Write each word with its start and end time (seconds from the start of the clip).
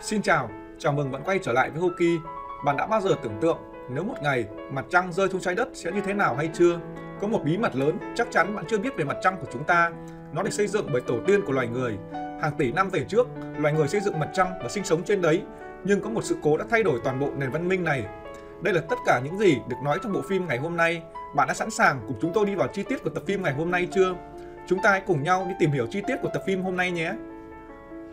Xin 0.00 0.22
chào, 0.22 0.50
chào 0.78 0.92
mừng 0.92 1.12
bạn 1.12 1.22
quay 1.24 1.38
trở 1.42 1.52
lại 1.52 1.70
với 1.70 1.80
Hoki. 1.80 2.22
Bạn 2.64 2.76
đã 2.76 2.86
bao 2.86 3.00
giờ 3.00 3.10
tưởng 3.22 3.38
tượng 3.40 3.58
nếu 3.90 4.04
một 4.04 4.14
ngày 4.22 4.44
mặt 4.72 4.84
trăng 4.90 5.12
rơi 5.12 5.28
xuống 5.28 5.40
trái 5.40 5.54
đất 5.54 5.68
sẽ 5.74 5.92
như 5.92 6.00
thế 6.00 6.14
nào 6.14 6.34
hay 6.34 6.50
chưa? 6.54 6.80
Có 7.20 7.26
một 7.26 7.40
bí 7.44 7.58
mật 7.58 7.76
lớn 7.76 7.98
chắc 8.14 8.30
chắn 8.30 8.56
bạn 8.56 8.64
chưa 8.68 8.78
biết 8.78 8.96
về 8.96 9.04
mặt 9.04 9.16
trăng 9.22 9.36
của 9.40 9.46
chúng 9.52 9.64
ta. 9.64 9.90
Nó 10.32 10.42
được 10.42 10.52
xây 10.52 10.66
dựng 10.66 10.88
bởi 10.92 11.00
tổ 11.00 11.14
tiên 11.26 11.40
của 11.46 11.52
loài 11.52 11.66
người. 11.66 11.98
Hàng 12.12 12.52
tỷ 12.58 12.72
năm 12.72 12.88
về 12.90 13.04
trước, 13.08 13.26
loài 13.58 13.74
người 13.74 13.88
xây 13.88 14.00
dựng 14.00 14.18
mặt 14.18 14.28
trăng 14.32 14.52
và 14.62 14.68
sinh 14.68 14.84
sống 14.84 15.02
trên 15.04 15.22
đấy. 15.22 15.42
Nhưng 15.84 16.00
có 16.00 16.10
một 16.10 16.24
sự 16.24 16.36
cố 16.42 16.56
đã 16.56 16.64
thay 16.70 16.82
đổi 16.82 17.00
toàn 17.04 17.20
bộ 17.20 17.28
nền 17.36 17.50
văn 17.50 17.68
minh 17.68 17.84
này. 17.84 18.04
Đây 18.62 18.74
là 18.74 18.80
tất 18.80 18.96
cả 19.06 19.20
những 19.24 19.38
gì 19.38 19.56
được 19.68 19.76
nói 19.84 19.98
trong 20.02 20.12
bộ 20.12 20.22
phim 20.28 20.46
ngày 20.46 20.58
hôm 20.58 20.76
nay. 20.76 21.02
Bạn 21.36 21.48
đã 21.48 21.54
sẵn 21.54 21.70
sàng 21.70 22.00
cùng 22.06 22.16
chúng 22.20 22.32
tôi 22.32 22.46
đi 22.46 22.54
vào 22.54 22.68
chi 22.68 22.82
tiết 22.82 23.02
của 23.04 23.10
tập 23.10 23.22
phim 23.26 23.42
ngày 23.42 23.52
hôm 23.52 23.70
nay 23.70 23.88
chưa? 23.94 24.14
Chúng 24.66 24.78
ta 24.82 24.90
hãy 24.90 25.02
cùng 25.06 25.22
nhau 25.22 25.46
đi 25.48 25.54
tìm 25.58 25.70
hiểu 25.70 25.86
chi 25.90 26.02
tiết 26.06 26.16
của 26.22 26.30
tập 26.34 26.42
phim 26.46 26.62
hôm 26.62 26.76
nay 26.76 26.90
nhé. 26.90 27.12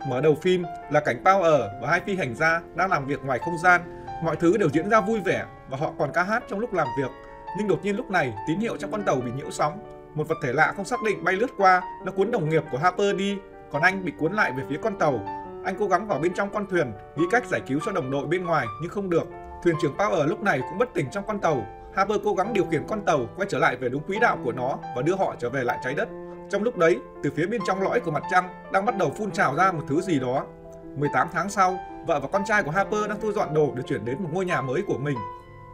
Mở 0.08 0.20
đầu 0.20 0.34
phim 0.42 0.64
là 0.90 1.00
cảnh 1.00 1.24
Bao 1.24 1.42
ở 1.42 1.70
và 1.82 1.88
hai 1.88 2.00
phi 2.00 2.16
hành 2.16 2.34
gia 2.34 2.60
đang 2.74 2.90
làm 2.90 3.06
việc 3.06 3.24
ngoài 3.24 3.38
không 3.38 3.58
gian. 3.58 4.04
Mọi 4.24 4.36
thứ 4.36 4.56
đều 4.56 4.68
diễn 4.68 4.90
ra 4.90 5.00
vui 5.00 5.20
vẻ 5.20 5.44
và 5.70 5.76
họ 5.76 5.92
còn 5.98 6.10
ca 6.14 6.22
hát 6.22 6.42
trong 6.48 6.58
lúc 6.58 6.72
làm 6.72 6.88
việc. 6.98 7.10
Nhưng 7.58 7.68
đột 7.68 7.78
nhiên 7.82 7.96
lúc 7.96 8.10
này, 8.10 8.34
tín 8.46 8.58
hiệu 8.58 8.76
trong 8.76 8.90
con 8.90 9.02
tàu 9.02 9.16
bị 9.16 9.30
nhiễu 9.36 9.50
sóng. 9.50 9.78
Một 10.14 10.28
vật 10.28 10.38
thể 10.42 10.52
lạ 10.52 10.72
không 10.76 10.84
xác 10.84 11.02
định 11.02 11.24
bay 11.24 11.34
lướt 11.34 11.50
qua, 11.56 11.82
nó 12.04 12.12
cuốn 12.12 12.30
đồng 12.30 12.48
nghiệp 12.48 12.62
của 12.72 12.78
Harper 12.78 13.16
đi, 13.16 13.38
còn 13.70 13.82
anh 13.82 14.04
bị 14.04 14.12
cuốn 14.18 14.32
lại 14.32 14.52
về 14.56 14.64
phía 14.68 14.78
con 14.82 14.98
tàu. 14.98 15.20
Anh 15.64 15.74
cố 15.78 15.86
gắng 15.86 16.06
vào 16.06 16.18
bên 16.18 16.34
trong 16.34 16.50
con 16.52 16.66
thuyền, 16.66 16.92
nghĩ 17.16 17.24
cách 17.30 17.46
giải 17.46 17.60
cứu 17.66 17.80
cho 17.84 17.92
đồng 17.92 18.10
đội 18.10 18.26
bên 18.26 18.44
ngoài 18.44 18.66
nhưng 18.82 18.90
không 18.90 19.10
được. 19.10 19.24
Thuyền 19.64 19.76
trưởng 19.82 19.96
Power 19.96 20.26
lúc 20.26 20.42
này 20.42 20.60
cũng 20.60 20.78
bất 20.78 20.94
tỉnh 20.94 21.06
trong 21.10 21.24
con 21.26 21.40
tàu. 21.40 21.66
Harper 21.94 22.18
cố 22.24 22.34
gắng 22.34 22.52
điều 22.52 22.64
khiển 22.64 22.82
con 22.88 23.04
tàu 23.04 23.26
quay 23.36 23.48
trở 23.50 23.58
lại 23.58 23.76
về 23.76 23.88
đúng 23.88 24.02
quỹ 24.02 24.18
đạo 24.18 24.38
của 24.44 24.52
nó 24.52 24.78
và 24.96 25.02
đưa 25.02 25.14
họ 25.14 25.34
trở 25.38 25.50
về 25.50 25.64
lại 25.64 25.78
trái 25.84 25.94
đất. 25.94 26.08
Trong 26.52 26.62
lúc 26.62 26.76
đấy, 26.76 26.98
từ 27.22 27.30
phía 27.36 27.46
bên 27.46 27.60
trong 27.66 27.82
lõi 27.82 28.00
của 28.00 28.10
mặt 28.10 28.22
trăng 28.30 28.48
đang 28.72 28.84
bắt 28.84 28.96
đầu 28.98 29.12
phun 29.18 29.30
trào 29.30 29.54
ra 29.54 29.72
một 29.72 29.82
thứ 29.88 30.00
gì 30.00 30.18
đó. 30.18 30.46
18 30.96 31.28
tháng 31.32 31.50
sau, 31.50 31.78
vợ 32.06 32.20
và 32.20 32.28
con 32.28 32.42
trai 32.46 32.62
của 32.62 32.70
Harper 32.70 33.08
đang 33.08 33.20
thu 33.20 33.32
dọn 33.32 33.54
đồ 33.54 33.72
để 33.76 33.82
chuyển 33.86 34.04
đến 34.04 34.16
một 34.22 34.28
ngôi 34.32 34.44
nhà 34.44 34.60
mới 34.60 34.82
của 34.82 34.98
mình. 34.98 35.16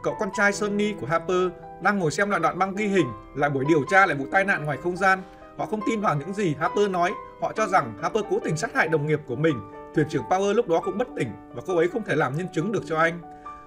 Cậu 0.03 0.17
con 0.21 0.29
trai 0.37 0.53
Sunny 0.53 0.93
của 1.01 1.07
Harper 1.07 1.49
đang 1.83 1.99
ngồi 1.99 2.11
xem 2.11 2.31
lại 2.31 2.41
đoạn 2.41 2.59
băng 2.59 2.75
ghi 2.75 2.87
hình 2.87 3.07
lại 3.35 3.51
buổi 3.51 3.65
điều 3.69 3.85
tra 3.91 4.07
lại 4.07 4.17
vụ 4.17 4.27
tai 4.33 4.45
nạn 4.45 4.65
ngoài 4.65 4.79
không 4.83 4.97
gian. 4.97 5.23
Họ 5.57 5.67
không 5.67 5.81
tin 5.87 6.01
vào 6.01 6.17
những 6.17 6.35
gì 6.35 6.55
Harper 6.61 6.91
nói, 6.91 7.13
họ 7.41 7.53
cho 7.53 7.67
rằng 7.67 7.95
Harper 8.03 8.25
cố 8.31 8.39
tình 8.45 8.57
sát 8.57 8.75
hại 8.75 8.89
đồng 8.89 9.07
nghiệp 9.07 9.21
của 9.27 9.37
mình. 9.37 9.61
Thuyền 9.95 10.09
trưởng 10.09 10.25
Power 10.31 10.55
lúc 10.55 10.69
đó 10.69 10.81
cũng 10.85 10.99
bất 10.99 11.09
tỉnh 11.17 11.29
và 11.55 11.63
cô 11.67 11.77
ấy 11.77 11.89
không 11.89 12.03
thể 12.05 12.17
làm 12.17 12.37
nhân 12.37 12.49
chứng 12.53 12.73
được 12.73 12.83
cho 12.87 12.99
anh. 12.99 13.21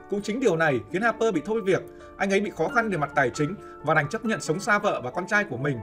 Cũng 0.09 0.21
chính 0.21 0.39
điều 0.39 0.55
này 0.55 0.79
khiến 0.91 1.01
Harper 1.01 1.33
bị 1.33 1.41
thôi 1.45 1.61
việc, 1.65 1.83
anh 2.17 2.33
ấy 2.33 2.39
bị 2.39 2.51
khó 2.57 2.67
khăn 2.75 2.89
về 2.89 2.97
mặt 2.97 3.11
tài 3.15 3.29
chính 3.29 3.55
và 3.83 3.93
đành 3.93 4.09
chấp 4.09 4.25
nhận 4.25 4.41
sống 4.41 4.59
xa 4.59 4.79
vợ 4.79 5.01
và 5.03 5.11
con 5.11 5.27
trai 5.27 5.43
của 5.43 5.57
mình. 5.57 5.77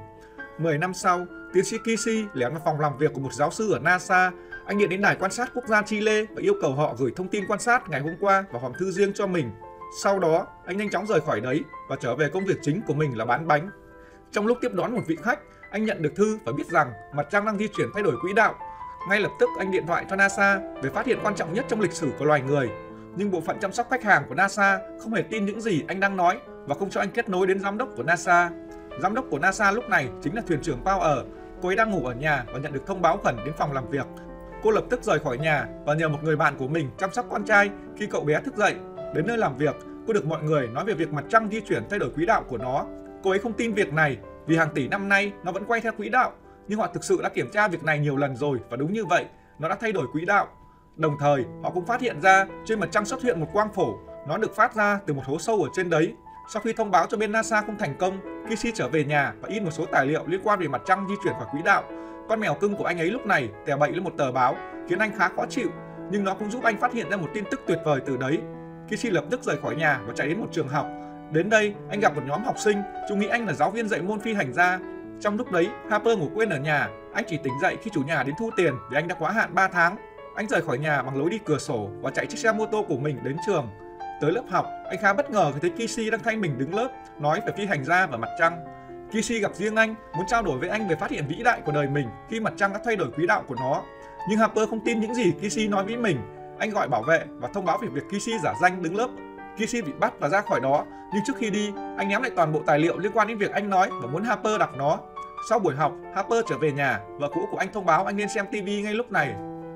10 0.59 0.79
năm 0.79 0.95
sau, 0.95 1.27
tiến 1.53 1.65
sĩ 1.65 1.79
Kishi 1.79 2.25
lẻn 2.35 2.53
vào 2.53 2.63
phòng 2.65 2.81
làm 2.81 2.99
việc 2.99 3.13
của 3.15 3.21
một 3.21 3.33
giáo 3.33 3.51
sư 3.51 3.73
ở 3.73 3.79
NASA. 3.79 4.31
Anh 4.67 4.79
điện 4.79 4.89
đến 4.89 5.01
đài 5.01 5.17
quan 5.17 5.31
sát 5.31 5.51
quốc 5.55 5.65
gia 5.67 5.83
Chile 5.83 6.23
và 6.23 6.43
yêu 6.43 6.55
cầu 6.63 6.73
họ 6.73 6.95
gửi 6.99 7.13
thông 7.17 7.29
tin 7.29 7.45
quan 7.49 7.61
sát 7.61 7.89
ngày 7.89 8.01
hôm 8.01 8.15
qua 8.21 8.45
vào 8.51 8.63
hòm 8.63 8.73
thư 8.79 8.91
riêng 8.91 9.13
cho 9.13 9.27
mình. 9.27 9.51
Sau 10.03 10.19
đó, 10.19 10.47
anh 10.67 10.77
nhanh 10.77 10.91
chóng 10.91 11.07
rời 11.07 11.21
khỏi 11.21 11.41
đấy 11.41 11.63
và 11.89 11.97
trở 12.01 12.17
về 12.17 12.29
công 12.29 12.45
việc 12.45 12.59
chính 12.63 12.81
của 12.87 12.95
mình 12.95 13.19
là 13.19 13.25
bán 13.25 13.47
bánh. 13.47 13.71
Trong 14.33 14.47
lúc 14.47 14.59
tiếp 14.61 14.73
đón 14.75 14.95
một 14.95 15.03
vị 15.07 15.17
khách, 15.23 15.39
anh 15.71 15.85
nhận 15.85 16.03
được 16.03 16.13
thư 16.17 16.39
và 16.45 16.53
biết 16.53 16.67
rằng 16.67 16.93
mặt 17.15 17.27
trăng 17.31 17.45
đang 17.45 17.59
di 17.59 17.69
chuyển 17.69 17.89
thay 17.95 18.03
đổi 18.03 18.17
quỹ 18.23 18.33
đạo. 18.33 18.55
Ngay 19.09 19.21
lập 19.21 19.31
tức 19.41 19.49
anh 19.59 19.71
điện 19.71 19.87
thoại 19.87 20.05
cho 20.11 20.17
NASA 20.17 20.61
về 20.83 20.91
phát 20.91 21.07
hiện 21.07 21.19
quan 21.23 21.35
trọng 21.35 21.55
nhất 21.55 21.65
trong 21.69 21.81
lịch 21.81 21.93
sử 21.93 22.09
của 22.19 22.25
loài 22.25 22.41
người. 22.41 22.69
Nhưng 23.17 23.31
bộ 23.31 23.41
phận 23.41 23.57
chăm 23.61 23.73
sóc 23.73 23.87
khách 23.91 24.05
hàng 24.05 24.25
của 24.29 24.35
NASA 24.35 24.79
không 25.03 25.15
hề 25.15 25.23
tin 25.23 25.47
những 25.47 25.61
gì 25.61 25.83
anh 25.89 26.01
đang 26.01 26.17
nói 26.17 26.39
và 26.67 26.75
không 26.75 26.91
cho 26.91 27.01
anh 27.01 27.11
kết 27.11 27.29
nối 27.29 27.47
đến 27.47 27.61
giám 27.61 27.79
đốc 27.79 27.89
của 27.97 28.03
NASA. 28.03 28.51
Giám 29.03 29.15
đốc 29.15 29.25
của 29.31 29.39
NASA 29.39 29.71
lúc 29.71 29.89
này 29.89 30.09
chính 30.23 30.35
là 30.35 30.43
thuyền 30.47 30.61
trưởng 30.63 30.85
Power. 30.85 31.25
Cô 31.63 31.69
ấy 31.69 31.77
đang 31.77 31.91
ngủ 31.91 32.07
ở 32.07 32.15
nhà 32.15 32.45
và 32.53 32.59
nhận 32.59 32.73
được 32.73 32.87
thông 32.87 33.03
báo 33.03 33.19
khẩn 33.25 33.37
đến 33.45 33.55
phòng 33.59 33.73
làm 33.73 33.91
việc. 33.91 34.07
Cô 34.63 34.71
lập 34.71 34.85
tức 34.91 35.03
rời 35.03 35.19
khỏi 35.19 35.39
nhà 35.39 35.67
và 35.87 35.95
nhờ 35.95 36.09
một 36.09 36.19
người 36.23 36.37
bạn 36.37 36.55
của 36.59 36.69
mình 36.69 36.91
chăm 36.99 37.13
sóc 37.13 37.27
con 37.31 37.45
trai 37.45 37.71
khi 37.97 38.07
cậu 38.07 38.25
bé 38.25 38.41
thức 38.41 38.57
dậy. 38.57 38.75
Đến 39.15 39.27
nơi 39.27 39.39
làm 39.39 39.57
việc, 39.57 39.77
cô 40.07 40.13
được 40.13 40.27
mọi 40.27 40.43
người 40.43 40.69
nói 40.69 40.85
về 40.85 40.95
việc 40.95 41.13
mặt 41.13 41.25
trăng 41.29 41.49
di 41.51 41.61
chuyển 41.61 41.83
thay 41.91 41.99
đổi 41.99 42.11
quỹ 42.11 42.27
đạo 42.27 42.45
của 42.49 42.59
nó. 42.59 42.87
Cô 43.23 43.31
ấy 43.31 43.39
không 43.39 43.53
tin 43.53 43.73
việc 43.73 43.93
này 43.93 44.19
vì 44.47 44.57
hàng 44.57 44.71
tỷ 44.75 44.89
năm 44.89 45.09
nay 45.09 45.33
nó 45.45 45.53
vẫn 45.53 45.65
quay 45.65 45.81
theo 45.81 45.93
quỹ 45.93 46.09
đạo. 46.09 46.33
Nhưng 46.69 46.79
họ 46.79 46.87
thực 46.87 47.05
sự 47.05 47.21
đã 47.23 47.29
kiểm 47.29 47.51
tra 47.51 47.69
việc 47.69 47.85
này 47.85 47.99
nhiều 47.99 48.17
lần 48.17 48.37
rồi 48.37 48.59
và 48.71 48.77
đúng 48.77 48.93
như 48.93 49.05
vậy, 49.05 49.25
nó 49.59 49.69
đã 49.69 49.77
thay 49.81 49.93
đổi 49.93 50.07
quỹ 50.13 50.25
đạo. 50.25 50.47
Đồng 50.97 51.17
thời, 51.21 51.45
họ 51.63 51.71
cũng 51.71 51.87
phát 51.87 52.01
hiện 52.01 52.21
ra 52.21 52.47
trên 52.67 52.81
mặt 52.81 52.89
trăng 52.93 53.05
xuất 53.05 53.23
hiện 53.23 53.41
một 53.41 53.47
quang 53.53 53.73
phổ, 53.73 53.99
nó 54.29 54.37
được 54.37 54.57
phát 54.57 54.75
ra 54.75 55.01
từ 55.07 55.15
một 55.15 55.23
hố 55.25 55.39
sâu 55.39 55.63
ở 55.63 55.69
trên 55.75 55.91
đấy 55.91 56.15
sau 56.49 56.63
khi 56.63 56.73
thông 56.73 56.91
báo 56.91 57.07
cho 57.09 57.17
bên 57.17 57.33
NASA 57.33 57.61
không 57.61 57.79
thành 57.79 57.95
công, 57.99 58.38
Kishi 58.49 58.73
trở 58.75 58.89
về 58.89 59.05
nhà 59.05 59.33
và 59.41 59.49
in 59.49 59.65
một 59.65 59.71
số 59.71 59.87
tài 59.87 60.07
liệu 60.07 60.23
liên 60.27 60.41
quan 60.45 60.61
về 60.61 60.69
mặt 60.69 60.83
trăng 60.87 61.07
di 61.09 61.15
chuyển 61.25 61.35
khỏi 61.35 61.47
quỹ 61.53 61.61
đạo. 61.65 61.83
Con 62.29 62.41
mèo 62.41 62.55
cưng 62.55 62.77
của 62.77 62.85
anh 62.85 62.99
ấy 62.99 63.11
lúc 63.11 63.27
này 63.27 63.49
tè 63.67 63.77
bậy 63.77 63.93
lên 63.93 64.05
một 64.05 64.13
tờ 64.17 64.33
báo, 64.33 64.57
khiến 64.89 64.99
anh 64.99 65.19
khá 65.19 65.29
khó 65.29 65.47
chịu, 65.49 65.69
nhưng 66.11 66.25
nó 66.25 66.35
cũng 66.35 66.51
giúp 66.51 66.65
anh 66.65 66.81
phát 66.81 66.93
hiện 66.93 67.11
ra 67.11 67.17
một 67.17 67.29
tin 67.35 67.45
tức 67.51 67.61
tuyệt 67.67 67.79
vời 67.85 68.01
từ 68.07 68.17
đấy. 68.17 68.39
Kishi 68.89 69.11
lập 69.11 69.25
tức 69.31 69.43
rời 69.43 69.57
khỏi 69.63 69.77
nhà 69.77 70.01
và 70.07 70.13
chạy 70.17 70.29
đến 70.29 70.41
một 70.41 70.47
trường 70.53 70.69
học. 70.69 70.87
Đến 71.33 71.51
đây, 71.51 71.75
anh 71.91 72.01
gặp 72.01 72.17
một 72.17 72.23
nhóm 72.27 72.45
học 72.45 72.59
sinh, 72.59 72.83
chúng 73.09 73.19
nghĩ 73.19 73.29
anh 73.29 73.47
là 73.47 73.53
giáo 73.53 73.71
viên 73.71 73.89
dạy 73.89 74.03
môn 74.03 74.21
phi 74.21 74.35
hành 74.35 74.53
gia. 74.53 74.79
Trong 75.21 75.37
lúc 75.37 75.53
đấy, 75.53 75.69
Harper 75.91 76.19
ngủ 76.19 76.29
quên 76.35 76.49
ở 76.49 76.59
nhà, 76.59 76.89
anh 77.15 77.25
chỉ 77.27 77.39
tỉnh 77.43 77.53
dậy 77.63 77.77
khi 77.83 77.91
chủ 77.95 78.03
nhà 78.03 78.23
đến 78.23 78.35
thu 78.39 78.51
tiền 78.57 78.75
vì 78.91 78.97
anh 78.97 79.09
đã 79.09 79.15
quá 79.19 79.33
hạn 79.33 79.55
3 79.55 79.69
tháng. 79.69 79.97
Anh 80.35 80.49
rời 80.49 80.63
khỏi 80.63 80.79
nhà 80.79 81.03
bằng 81.03 81.19
lối 81.19 81.31
đi 81.31 81.39
cửa 81.45 81.59
sổ 81.59 81.91
và 82.01 82.11
chạy 82.11 82.27
chiếc 82.27 82.39
xe 82.39 82.53
mô 82.53 82.67
tô 82.67 82.85
của 82.89 82.99
mình 82.99 83.19
đến 83.25 83.37
trường. 83.47 83.67
Tới 84.21 84.33
lớp 84.33 84.43
học, 84.49 84.67
anh 84.89 84.99
khá 84.99 85.13
bất 85.13 85.31
ngờ 85.31 85.53
khi 85.53 85.59
thấy 85.61 85.71
Kishi 85.71 86.11
đang 86.11 86.23
thay 86.23 86.37
mình 86.37 86.59
đứng 86.59 86.75
lớp, 86.75 86.89
nói 87.19 87.41
về 87.47 87.53
phi 87.57 87.67
hành 87.67 87.85
gia 87.85 88.07
và 88.07 88.17
mặt 88.17 88.29
trăng. 88.39 88.65
Kishi 89.13 89.41
gặp 89.41 89.55
riêng 89.55 89.77
anh, 89.77 89.95
muốn 90.17 90.27
trao 90.27 90.43
đổi 90.43 90.59
với 90.59 90.69
anh 90.69 90.89
về 90.89 90.97
phát 90.97 91.11
hiện 91.11 91.27
vĩ 91.29 91.43
đại 91.45 91.61
của 91.65 91.73
đời 91.73 91.87
mình 91.89 92.09
khi 92.31 92.41
mặt 92.41 92.53
trăng 92.57 92.73
đã 92.73 92.81
thay 92.85 92.97
đổi 92.97 93.11
quỹ 93.11 93.27
đạo 93.27 93.45
của 93.49 93.55
nó. 93.55 93.83
Nhưng 94.29 94.39
Harper 94.39 94.69
không 94.69 94.81
tin 94.85 95.01
những 95.01 95.15
gì 95.15 95.33
Kishi 95.33 95.69
nói 95.69 95.85
với 95.85 95.97
mình. 95.97 96.19
Anh 96.59 96.71
gọi 96.71 96.89
bảo 96.89 97.03
vệ 97.03 97.25
và 97.39 97.49
thông 97.55 97.65
báo 97.65 97.79
về 97.83 97.89
việc 97.89 98.03
Kishi 98.09 98.33
giả 98.45 98.55
danh 98.63 98.83
đứng 98.83 98.97
lớp. 98.97 99.09
Kishi 99.57 99.83
bị 99.83 99.93
bắt 100.01 100.13
và 100.21 100.29
ra 100.29 100.41
khỏi 100.41 100.61
đó, 100.61 100.85
nhưng 101.15 101.23
trước 101.27 101.37
khi 101.37 101.51
đi, 101.51 101.73
anh 101.99 102.09
ném 102.09 102.23
lại 102.23 102.31
toàn 102.37 102.53
bộ 102.53 102.63
tài 102.67 102.79
liệu 102.79 102.99
liên 102.99 103.13
quan 103.15 103.29
đến 103.29 103.39
việc 103.39 103.51
anh 103.53 103.71
nói 103.71 103.91
và 104.03 104.07
muốn 104.07 104.25
Harper 104.25 104.61
đọc 104.61 104.77
nó. 104.77 104.99
Sau 105.49 105.59
buổi 105.59 105.75
học, 105.75 105.93
Harper 106.15 106.45
trở 106.49 106.59
về 106.59 106.73
nhà, 106.73 107.01
vợ 107.19 107.29
cũ 107.35 107.49
của 107.51 107.59
anh 107.59 107.73
thông 107.73 107.87
báo 107.87 108.05
anh 108.05 108.17
nên 108.17 108.29
xem 108.29 108.47
TV 108.47 108.69
ngay 108.85 108.95
lúc 108.95 109.13
này. 109.13 109.35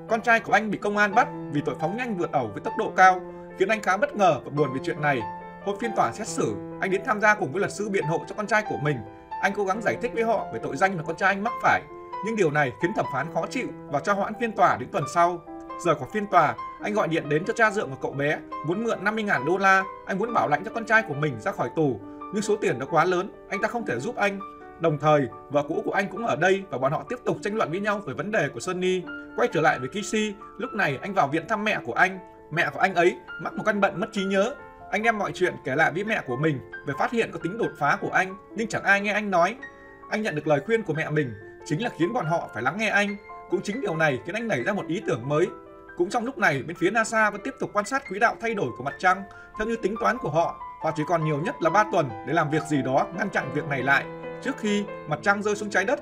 Con 0.09 0.21
trai 0.21 0.39
của 0.39 0.53
anh 0.53 0.71
bị 0.71 0.77
công 0.77 0.97
an 0.97 1.15
bắt 1.15 1.27
vì 1.51 1.61
tội 1.65 1.75
phóng 1.79 1.97
nhanh 1.97 2.17
vượt 2.17 2.31
ẩu 2.31 2.47
với 2.47 2.61
tốc 2.61 2.73
độ 2.77 2.93
cao 2.95 3.21
khiến 3.59 3.67
anh 3.67 3.81
khá 3.81 3.97
bất 3.97 4.15
ngờ 4.15 4.39
và 4.43 4.49
buồn 4.49 4.73
vì 4.73 4.79
chuyện 4.83 5.01
này. 5.01 5.21
Hôm 5.65 5.79
phiên 5.79 5.91
tòa 5.95 6.11
xét 6.11 6.27
xử, 6.27 6.55
anh 6.81 6.91
đến 6.91 7.01
tham 7.05 7.21
gia 7.21 7.35
cùng 7.35 7.51
với 7.51 7.59
luật 7.59 7.71
sư 7.71 7.89
biện 7.89 8.03
hộ 8.03 8.21
cho 8.27 8.35
con 8.35 8.47
trai 8.47 8.63
của 8.69 8.77
mình. 8.83 8.97
Anh 9.41 9.53
cố 9.55 9.65
gắng 9.65 9.81
giải 9.81 9.97
thích 10.01 10.11
với 10.13 10.23
họ 10.23 10.47
về 10.53 10.59
tội 10.63 10.77
danh 10.77 10.97
mà 10.97 11.03
con 11.03 11.15
trai 11.15 11.29
anh 11.29 11.43
mắc 11.43 11.53
phải, 11.61 11.81
nhưng 12.25 12.35
điều 12.35 12.51
này 12.51 12.71
khiến 12.81 12.91
thẩm 12.95 13.05
phán 13.13 13.33
khó 13.33 13.45
chịu 13.49 13.67
và 13.91 13.99
cho 13.99 14.13
hoãn 14.13 14.33
phiên 14.39 14.51
tòa 14.51 14.77
đến 14.77 14.89
tuần 14.91 15.03
sau. 15.13 15.41
Rời 15.85 15.95
khỏi 15.95 16.07
phiên 16.13 16.27
tòa, 16.27 16.55
anh 16.81 16.93
gọi 16.93 17.07
điện 17.07 17.29
đến 17.29 17.43
cho 17.45 17.53
cha 17.53 17.71
dượng 17.71 17.89
của 17.89 17.97
cậu 18.01 18.11
bé, 18.11 18.39
muốn 18.67 18.83
mượn 18.83 19.03
50.000 19.03 19.45
đô 19.45 19.57
la, 19.57 19.83
anh 20.05 20.19
muốn 20.19 20.33
bảo 20.33 20.47
lãnh 20.47 20.63
cho 20.63 20.71
con 20.75 20.85
trai 20.85 21.01
của 21.01 21.13
mình 21.13 21.39
ra 21.39 21.51
khỏi 21.51 21.69
tù, 21.75 21.99
nhưng 22.33 22.41
số 22.41 22.55
tiền 22.55 22.79
đó 22.79 22.85
quá 22.89 23.05
lớn, 23.05 23.31
anh 23.49 23.61
ta 23.61 23.67
không 23.67 23.85
thể 23.85 23.99
giúp 23.99 24.15
anh. 24.15 24.39
Đồng 24.79 24.97
thời, 24.97 25.27
vợ 25.49 25.63
cũ 25.67 25.81
của 25.85 25.91
anh 25.91 26.07
cũng 26.09 26.25
ở 26.25 26.35
đây 26.35 26.63
và 26.69 26.77
bọn 26.77 26.91
họ 26.91 27.03
tiếp 27.09 27.15
tục 27.25 27.37
tranh 27.41 27.55
luận 27.55 27.71
với 27.71 27.79
nhau 27.79 27.99
về 27.99 28.13
vấn 28.13 28.31
đề 28.31 28.49
của 28.53 28.59
Sunny. 28.59 29.01
Quay 29.37 29.49
trở 29.53 29.61
lại 29.61 29.79
với 29.79 29.89
Kishi, 29.89 30.33
lúc 30.57 30.73
này 30.73 30.99
anh 31.01 31.13
vào 31.13 31.27
viện 31.27 31.47
thăm 31.47 31.63
mẹ 31.63 31.79
của 31.85 31.93
anh 31.93 32.32
Mẹ 32.51 32.69
của 32.73 32.79
anh 32.79 32.95
ấy 32.95 33.17
mắc 33.41 33.53
một 33.53 33.63
căn 33.65 33.81
bệnh 33.81 33.99
mất 33.99 34.07
trí 34.11 34.23
nhớ. 34.23 34.55
Anh 34.91 35.03
đem 35.03 35.17
mọi 35.17 35.31
chuyện 35.31 35.55
kể 35.65 35.75
lại 35.75 35.91
với 35.91 36.03
mẹ 36.03 36.21
của 36.27 36.37
mình 36.37 36.59
về 36.87 36.93
phát 36.99 37.11
hiện 37.11 37.29
có 37.31 37.39
tính 37.43 37.57
đột 37.57 37.71
phá 37.79 37.97
của 38.01 38.09
anh, 38.09 38.35
nhưng 38.55 38.67
chẳng 38.67 38.83
ai 38.83 39.01
nghe 39.01 39.13
anh 39.13 39.31
nói. 39.31 39.55
Anh 40.09 40.21
nhận 40.21 40.35
được 40.35 40.47
lời 40.47 40.61
khuyên 40.65 40.83
của 40.83 40.93
mẹ 40.93 41.09
mình 41.09 41.33
chính 41.65 41.83
là 41.83 41.89
khiến 41.97 42.13
bọn 42.13 42.25
họ 42.25 42.49
phải 42.53 42.63
lắng 42.63 42.77
nghe 42.77 42.89
anh. 42.89 43.15
Cũng 43.49 43.61
chính 43.61 43.81
điều 43.81 43.95
này 43.95 44.19
khiến 44.25 44.35
anh 44.35 44.47
nảy 44.47 44.63
ra 44.63 44.73
một 44.73 44.87
ý 44.87 45.01
tưởng 45.07 45.29
mới. 45.29 45.47
Cũng 45.97 46.09
trong 46.09 46.25
lúc 46.25 46.37
này, 46.37 46.63
bên 46.63 46.77
phía 46.77 46.91
NASA 46.91 47.29
vẫn 47.29 47.41
tiếp 47.43 47.53
tục 47.59 47.69
quan 47.73 47.85
sát 47.85 48.09
quỹ 48.09 48.19
đạo 48.19 48.35
thay 48.41 48.53
đổi 48.53 48.69
của 48.77 48.83
mặt 48.83 48.95
trăng 48.99 49.23
theo 49.57 49.67
như 49.67 49.75
tính 49.75 49.95
toán 49.99 50.17
của 50.17 50.29
họ. 50.29 50.59
Họ 50.81 50.91
chỉ 50.95 51.03
còn 51.07 51.25
nhiều 51.25 51.41
nhất 51.41 51.55
là 51.61 51.69
3 51.69 51.85
tuần 51.91 52.09
để 52.27 52.33
làm 52.33 52.49
việc 52.49 52.63
gì 52.69 52.81
đó 52.81 53.07
ngăn 53.17 53.29
chặn 53.29 53.51
việc 53.53 53.65
này 53.67 53.83
lại 53.83 54.05
trước 54.41 54.57
khi 54.57 54.83
mặt 55.07 55.19
trăng 55.21 55.43
rơi 55.43 55.55
xuống 55.55 55.69
trái 55.69 55.85
đất. 55.85 55.99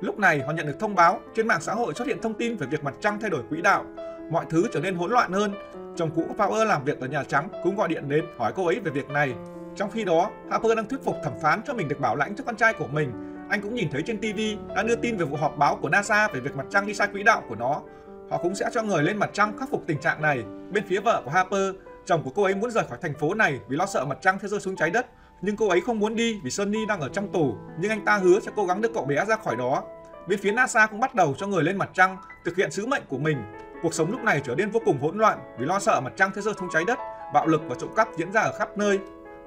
Lúc 0.00 0.18
này 0.18 0.40
họ 0.46 0.52
nhận 0.52 0.66
được 0.66 0.76
thông 0.80 0.94
báo 0.94 1.20
trên 1.34 1.48
mạng 1.48 1.60
xã 1.60 1.74
hội 1.74 1.94
xuất 1.94 2.08
hiện 2.08 2.18
thông 2.22 2.34
tin 2.34 2.56
về 2.56 2.66
việc 2.66 2.84
mặt 2.84 2.94
trăng 3.00 3.20
thay 3.20 3.30
đổi 3.30 3.42
quỹ 3.50 3.62
đạo. 3.62 3.84
Mọi 4.30 4.44
thứ 4.50 4.66
trở 4.72 4.80
nên 4.80 4.94
hỗn 4.94 5.10
loạn 5.10 5.32
hơn 5.32 5.54
Chồng 5.96 6.10
cũ 6.14 6.24
của 6.28 6.44
Power 6.44 6.64
làm 6.64 6.84
việc 6.84 7.00
ở 7.00 7.06
Nhà 7.06 7.24
Trắng 7.24 7.48
cũng 7.62 7.76
gọi 7.76 7.88
điện 7.88 8.08
đến 8.08 8.24
hỏi 8.38 8.52
cô 8.56 8.66
ấy 8.66 8.80
về 8.80 8.90
việc 8.90 9.08
này. 9.08 9.34
Trong 9.76 9.90
khi 9.90 10.04
đó, 10.04 10.30
Harper 10.50 10.76
đang 10.76 10.86
thuyết 10.88 11.04
phục 11.04 11.16
thẩm 11.24 11.32
phán 11.42 11.60
cho 11.66 11.74
mình 11.74 11.88
được 11.88 12.00
bảo 12.00 12.16
lãnh 12.16 12.36
cho 12.36 12.44
con 12.44 12.56
trai 12.56 12.72
của 12.72 12.86
mình. 12.86 13.12
Anh 13.50 13.60
cũng 13.60 13.74
nhìn 13.74 13.88
thấy 13.90 14.02
trên 14.06 14.18
TV 14.18 14.40
đã 14.76 14.82
đưa 14.82 14.96
tin 14.96 15.16
về 15.16 15.24
vụ 15.24 15.36
họp 15.36 15.56
báo 15.58 15.78
của 15.82 15.88
NASA 15.88 16.28
về 16.28 16.40
việc 16.40 16.56
mặt 16.56 16.66
trăng 16.70 16.86
đi 16.86 16.94
sai 16.94 17.08
quỹ 17.12 17.22
đạo 17.22 17.42
của 17.48 17.54
nó. 17.54 17.82
Họ 18.30 18.38
cũng 18.42 18.54
sẽ 18.54 18.66
cho 18.72 18.82
người 18.82 19.02
lên 19.02 19.16
mặt 19.16 19.30
trăng 19.32 19.58
khắc 19.58 19.70
phục 19.70 19.82
tình 19.86 20.00
trạng 20.00 20.22
này. 20.22 20.44
Bên 20.70 20.84
phía 20.86 21.00
vợ 21.00 21.22
của 21.24 21.30
Harper, 21.30 21.74
chồng 22.04 22.22
của 22.22 22.30
cô 22.34 22.42
ấy 22.42 22.54
muốn 22.54 22.70
rời 22.70 22.84
khỏi 22.88 22.98
thành 23.02 23.14
phố 23.14 23.34
này 23.34 23.60
vì 23.68 23.76
lo 23.76 23.86
sợ 23.86 24.04
mặt 24.04 24.18
trăng 24.20 24.38
sẽ 24.42 24.48
rơi 24.48 24.60
xuống 24.60 24.76
trái 24.76 24.90
đất. 24.90 25.06
Nhưng 25.42 25.56
cô 25.56 25.68
ấy 25.68 25.80
không 25.80 25.98
muốn 25.98 26.16
đi 26.16 26.40
vì 26.44 26.50
Sunny 26.50 26.86
đang 26.86 27.00
ở 27.00 27.08
trong 27.08 27.32
tù, 27.32 27.54
nhưng 27.80 27.90
anh 27.90 28.04
ta 28.04 28.18
hứa 28.18 28.40
sẽ 28.40 28.52
cố 28.56 28.66
gắng 28.66 28.80
đưa 28.80 28.88
cậu 28.94 29.04
bé 29.04 29.24
ra 29.24 29.36
khỏi 29.36 29.56
đó. 29.56 29.82
Bên 30.28 30.38
phía 30.38 30.52
NASA 30.52 30.86
cũng 30.86 31.00
bắt 31.00 31.14
đầu 31.14 31.34
cho 31.38 31.46
người 31.46 31.62
lên 31.62 31.76
mặt 31.76 31.90
trăng 31.94 32.16
thực 32.44 32.56
hiện 32.56 32.70
sứ 32.70 32.86
mệnh 32.86 33.02
của 33.08 33.18
mình 33.18 33.36
Cuộc 33.84 33.94
sống 33.94 34.10
lúc 34.10 34.24
này 34.24 34.40
trở 34.44 34.54
nên 34.54 34.70
vô 34.70 34.80
cùng 34.84 34.98
hỗn 35.00 35.18
loạn 35.18 35.38
vì 35.58 35.66
lo 35.66 35.78
sợ 35.78 36.00
mặt 36.00 36.12
trăng 36.16 36.30
thế 36.34 36.42
giới 36.42 36.54
không 36.54 36.68
cháy 36.72 36.84
đất, 36.86 36.98
bạo 37.34 37.46
lực 37.46 37.62
và 37.68 37.76
trộm 37.80 37.90
cắp 37.96 38.08
diễn 38.16 38.32
ra 38.32 38.40
ở 38.40 38.52
khắp 38.58 38.78
nơi. 38.78 38.98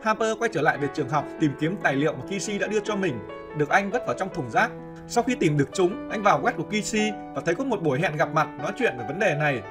Harper 0.04 0.38
quay 0.40 0.50
trở 0.54 0.62
lại 0.62 0.78
về 0.78 0.88
trường 0.94 1.10
học 1.10 1.26
tìm 1.40 1.52
kiếm 1.60 1.76
tài 1.84 1.96
liệu 1.96 2.14
mà 2.14 2.24
Kishi 2.26 2.58
đã 2.58 2.68
đưa 2.68 2.80
cho 2.80 2.96
mình, 2.96 3.20
được 3.58 3.70
anh 3.70 3.92
vứt 3.92 4.02
vào 4.08 4.16
trong 4.20 4.34
thùng 4.34 4.50
rác. 4.50 4.72
Sau 5.08 5.24
khi 5.24 5.36
tìm 5.36 5.58
được 5.58 5.70
chúng, 5.74 6.10
anh 6.10 6.24
vào 6.24 6.42
web 6.42 6.52
của 6.58 6.64
Kishi 6.64 7.12
và 7.36 7.42
thấy 7.46 7.56
có 7.56 7.64
một 7.64 7.82
buổi 7.82 8.00
hẹn 8.00 8.18
gặp 8.18 8.30
mặt 8.34 8.48
nói 8.60 8.72
chuyện 8.78 8.96
về 9.00 9.06
vấn 9.08 9.20
đề 9.20 9.36
này. 9.40 9.62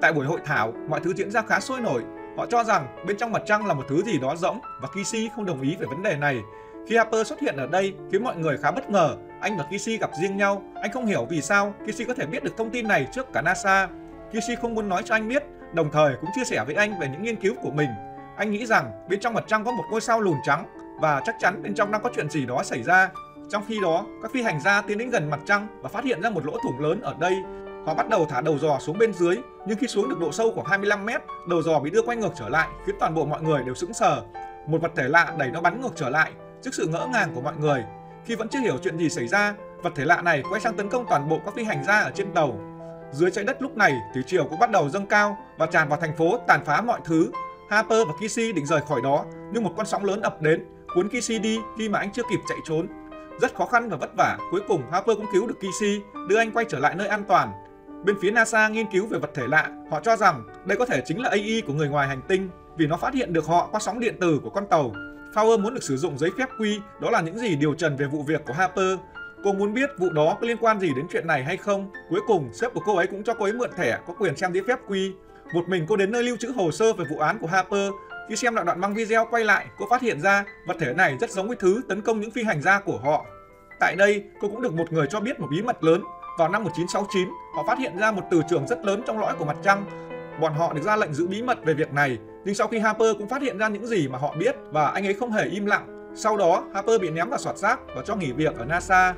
Tại 0.00 0.12
buổi 0.12 0.26
hội 0.26 0.40
thảo, 0.44 0.72
mọi 0.88 1.00
thứ 1.00 1.14
diễn 1.14 1.30
ra 1.30 1.42
khá 1.42 1.60
sôi 1.60 1.80
nổi. 1.80 2.02
Họ 2.36 2.46
cho 2.46 2.64
rằng 2.64 2.86
bên 3.06 3.16
trong 3.16 3.32
mặt 3.32 3.42
trăng 3.46 3.66
là 3.66 3.74
một 3.74 3.84
thứ 3.88 4.02
gì 4.02 4.18
đó 4.18 4.36
rỗng 4.36 4.60
và 4.82 4.88
Kishi 4.88 5.30
không 5.36 5.46
đồng 5.46 5.62
ý 5.62 5.76
về 5.76 5.86
vấn 5.86 6.02
đề 6.02 6.16
này. 6.16 6.40
Khi 6.86 6.96
Harper 6.96 7.26
xuất 7.26 7.40
hiện 7.40 7.56
ở 7.56 7.66
đây 7.66 7.94
khiến 8.12 8.24
mọi 8.24 8.36
người 8.36 8.56
khá 8.56 8.70
bất 8.70 8.90
ngờ. 8.90 9.16
Anh 9.40 9.56
và 9.56 9.64
Kishi 9.64 9.98
gặp 9.98 10.10
riêng 10.20 10.36
nhau. 10.36 10.62
Anh 10.82 10.92
không 10.92 11.06
hiểu 11.06 11.26
vì 11.30 11.40
sao 11.40 11.74
Kishi 11.86 12.04
có 12.04 12.14
thể 12.14 12.26
biết 12.26 12.44
được 12.44 12.56
thông 12.56 12.70
tin 12.70 12.88
này 12.88 13.06
trước 13.12 13.32
cả 13.32 13.42
NASA. 13.42 13.88
Kishi 14.34 14.54
không 14.56 14.74
muốn 14.74 14.88
nói 14.88 15.02
cho 15.04 15.14
anh 15.14 15.28
biết, 15.28 15.42
đồng 15.72 15.90
thời 15.90 16.16
cũng 16.20 16.30
chia 16.34 16.44
sẻ 16.44 16.64
với 16.66 16.74
anh 16.74 16.98
về 17.00 17.08
những 17.08 17.22
nghiên 17.22 17.36
cứu 17.36 17.54
của 17.62 17.70
mình. 17.70 17.88
Anh 18.36 18.50
nghĩ 18.50 18.66
rằng 18.66 19.06
bên 19.08 19.20
trong 19.20 19.34
mặt 19.34 19.44
trăng 19.46 19.64
có 19.64 19.72
một 19.72 19.84
ngôi 19.90 20.00
sao 20.00 20.20
lùn 20.20 20.36
trắng 20.44 20.66
và 21.00 21.22
chắc 21.26 21.36
chắn 21.38 21.62
bên 21.62 21.74
trong 21.74 21.92
đang 21.92 22.02
có 22.02 22.10
chuyện 22.14 22.30
gì 22.30 22.46
đó 22.46 22.62
xảy 22.62 22.82
ra. 22.82 23.10
Trong 23.50 23.62
khi 23.68 23.78
đó, 23.82 24.06
các 24.22 24.32
phi 24.32 24.42
hành 24.42 24.60
gia 24.60 24.82
tiến 24.82 24.98
đến 24.98 25.10
gần 25.10 25.30
mặt 25.30 25.40
trăng 25.46 25.66
và 25.82 25.88
phát 25.88 26.04
hiện 26.04 26.22
ra 26.22 26.30
một 26.30 26.46
lỗ 26.46 26.52
thủng 26.64 26.80
lớn 26.80 27.00
ở 27.00 27.14
đây. 27.18 27.34
Họ 27.86 27.94
bắt 27.94 28.08
đầu 28.08 28.26
thả 28.30 28.40
đầu 28.40 28.58
dò 28.58 28.78
xuống 28.78 28.98
bên 28.98 29.12
dưới, 29.12 29.36
nhưng 29.66 29.78
khi 29.78 29.86
xuống 29.86 30.08
được 30.08 30.20
độ 30.20 30.32
sâu 30.32 30.52
khoảng 30.54 30.66
25 30.66 31.06
mét, 31.06 31.22
đầu 31.48 31.62
dò 31.62 31.80
bị 31.80 31.90
đưa 31.90 32.02
quay 32.02 32.16
ngược 32.16 32.32
trở 32.38 32.48
lại, 32.48 32.68
khiến 32.86 32.96
toàn 33.00 33.14
bộ 33.14 33.24
mọi 33.24 33.42
người 33.42 33.62
đều 33.64 33.74
sững 33.74 33.94
sờ. 33.94 34.22
Một 34.66 34.82
vật 34.82 34.92
thể 34.96 35.08
lạ 35.08 35.34
đẩy 35.38 35.50
nó 35.50 35.60
bắn 35.60 35.80
ngược 35.80 35.92
trở 35.96 36.08
lại, 36.08 36.32
trước 36.62 36.74
sự 36.74 36.86
ngỡ 36.86 37.06
ngàng 37.12 37.30
của 37.34 37.40
mọi 37.40 37.54
người. 37.56 37.84
Khi 38.24 38.34
vẫn 38.34 38.48
chưa 38.48 38.60
hiểu 38.60 38.78
chuyện 38.82 38.98
gì 38.98 39.08
xảy 39.08 39.28
ra, 39.28 39.54
vật 39.82 39.92
thể 39.96 40.04
lạ 40.04 40.22
này 40.22 40.42
quay 40.50 40.60
sang 40.60 40.76
tấn 40.76 40.88
công 40.88 41.06
toàn 41.08 41.28
bộ 41.28 41.40
các 41.44 41.54
phi 41.54 41.64
hành 41.64 41.84
gia 41.84 41.98
ở 41.98 42.10
trên 42.14 42.34
tàu. 42.34 42.73
Dưới 43.14 43.30
trái 43.30 43.44
đất 43.44 43.62
lúc 43.62 43.76
này, 43.76 43.92
thủy 44.14 44.22
triều 44.26 44.44
cũng 44.44 44.58
bắt 44.58 44.70
đầu 44.70 44.88
dâng 44.88 45.06
cao 45.06 45.36
và 45.58 45.66
tràn 45.66 45.88
vào 45.88 46.00
thành 46.00 46.16
phố 46.16 46.38
tàn 46.46 46.64
phá 46.64 46.80
mọi 46.80 47.00
thứ. 47.04 47.30
Harper 47.70 48.06
và 48.06 48.14
Kishi 48.20 48.52
định 48.52 48.66
rời 48.66 48.80
khỏi 48.88 49.00
đó, 49.04 49.24
nhưng 49.52 49.62
một 49.62 49.72
con 49.76 49.86
sóng 49.86 50.04
lớn 50.04 50.20
ập 50.20 50.42
đến, 50.42 50.64
cuốn 50.94 51.08
Kishi 51.08 51.38
đi 51.38 51.58
khi 51.78 51.88
mà 51.88 51.98
anh 51.98 52.12
chưa 52.12 52.22
kịp 52.30 52.40
chạy 52.48 52.58
trốn. 52.64 52.86
Rất 53.40 53.54
khó 53.54 53.66
khăn 53.66 53.88
và 53.88 53.96
vất 53.96 54.10
vả, 54.16 54.38
cuối 54.50 54.60
cùng 54.68 54.82
Harper 54.92 55.16
cũng 55.16 55.26
cứu 55.32 55.46
được 55.46 55.54
Kishi, 55.60 56.00
đưa 56.28 56.36
anh 56.38 56.52
quay 56.52 56.66
trở 56.68 56.78
lại 56.78 56.94
nơi 56.94 57.08
an 57.08 57.24
toàn. 57.28 57.52
Bên 58.04 58.16
phía 58.22 58.30
NASA 58.30 58.68
nghiên 58.68 58.86
cứu 58.92 59.06
về 59.06 59.18
vật 59.18 59.30
thể 59.34 59.46
lạ, 59.48 59.70
họ 59.90 60.00
cho 60.00 60.16
rằng 60.16 60.44
đây 60.64 60.78
có 60.78 60.86
thể 60.86 61.02
chính 61.06 61.22
là 61.22 61.28
AI 61.28 61.62
của 61.66 61.72
người 61.72 61.88
ngoài 61.88 62.08
hành 62.08 62.22
tinh 62.28 62.50
vì 62.76 62.86
nó 62.86 62.96
phát 62.96 63.14
hiện 63.14 63.32
được 63.32 63.46
họ 63.46 63.68
qua 63.70 63.80
sóng 63.80 64.00
điện 64.00 64.16
tử 64.20 64.40
của 64.42 64.50
con 64.50 64.66
tàu. 64.66 64.92
Fowler 65.34 65.60
muốn 65.60 65.74
được 65.74 65.82
sử 65.82 65.96
dụng 65.96 66.18
giấy 66.18 66.30
phép 66.38 66.48
quy, 66.60 66.80
đó 67.00 67.10
là 67.10 67.20
những 67.20 67.38
gì 67.38 67.56
điều 67.56 67.74
trần 67.74 67.96
về 67.96 68.06
vụ 68.06 68.22
việc 68.22 68.44
của 68.46 68.52
Harper. 68.52 68.98
Cô 69.44 69.52
muốn 69.52 69.74
biết 69.74 69.90
vụ 69.98 70.10
đó 70.10 70.36
có 70.40 70.46
liên 70.46 70.56
quan 70.60 70.80
gì 70.80 70.90
đến 70.96 71.06
chuyện 71.12 71.26
này 71.26 71.44
hay 71.44 71.56
không. 71.56 71.90
Cuối 72.10 72.20
cùng, 72.26 72.50
sếp 72.52 72.74
của 72.74 72.80
cô 72.86 72.96
ấy 72.96 73.06
cũng 73.06 73.24
cho 73.24 73.34
cô 73.34 73.44
ấy 73.44 73.52
mượn 73.52 73.70
thẻ 73.76 73.98
có 74.06 74.14
quyền 74.18 74.36
xem 74.36 74.52
giấy 74.52 74.62
phép 74.68 74.78
quy. 74.88 75.12
Một 75.54 75.68
mình 75.68 75.86
cô 75.88 75.96
đến 75.96 76.10
nơi 76.10 76.22
lưu 76.22 76.36
trữ 76.36 76.52
hồ 76.56 76.70
sơ 76.70 76.92
về 76.92 77.04
vụ 77.10 77.18
án 77.18 77.38
của 77.38 77.46
Harper. 77.46 77.92
Khi 78.28 78.36
xem 78.36 78.54
lại 78.54 78.64
đoạn 78.64 78.80
băng 78.80 78.94
video 78.94 79.26
quay 79.30 79.44
lại, 79.44 79.66
cô 79.78 79.86
phát 79.90 80.02
hiện 80.02 80.20
ra 80.20 80.44
vật 80.66 80.76
thể 80.80 80.94
này 80.94 81.16
rất 81.20 81.30
giống 81.30 81.48
với 81.48 81.56
thứ 81.56 81.82
tấn 81.88 82.00
công 82.00 82.20
những 82.20 82.30
phi 82.30 82.42
hành 82.42 82.62
gia 82.62 82.80
của 82.80 82.98
họ. 83.04 83.26
Tại 83.80 83.96
đây, 83.96 84.24
cô 84.40 84.48
cũng 84.48 84.62
được 84.62 84.74
một 84.74 84.92
người 84.92 85.06
cho 85.10 85.20
biết 85.20 85.40
một 85.40 85.46
bí 85.50 85.62
mật 85.62 85.84
lớn. 85.84 86.02
Vào 86.38 86.48
năm 86.48 86.64
1969, 86.64 87.28
họ 87.56 87.64
phát 87.66 87.78
hiện 87.78 87.98
ra 87.98 88.12
một 88.12 88.22
từ 88.30 88.42
trường 88.50 88.66
rất 88.66 88.84
lớn 88.84 89.02
trong 89.06 89.18
lõi 89.18 89.34
của 89.38 89.44
mặt 89.44 89.56
trăng. 89.62 89.84
Bọn 90.40 90.54
họ 90.54 90.72
được 90.72 90.82
ra 90.82 90.96
lệnh 90.96 91.14
giữ 91.14 91.26
bí 91.26 91.42
mật 91.42 91.58
về 91.64 91.74
việc 91.74 91.92
này, 91.92 92.18
nhưng 92.44 92.54
sau 92.54 92.68
khi 92.68 92.78
Harper 92.78 93.16
cũng 93.18 93.28
phát 93.28 93.42
hiện 93.42 93.58
ra 93.58 93.68
những 93.68 93.86
gì 93.86 94.08
mà 94.08 94.18
họ 94.18 94.34
biết 94.38 94.56
và 94.70 94.86
anh 94.86 95.06
ấy 95.06 95.14
không 95.14 95.32
hề 95.32 95.44
im 95.44 95.66
lặng. 95.66 96.10
Sau 96.14 96.36
đó, 96.36 96.64
Harper 96.74 97.00
bị 97.00 97.10
ném 97.10 97.28
vào 97.28 97.38
soạt 97.38 97.58
rác 97.58 97.80
và 97.96 98.02
cho 98.06 98.16
nghỉ 98.16 98.32
việc 98.32 98.56
ở 98.56 98.64
NASA. 98.64 99.14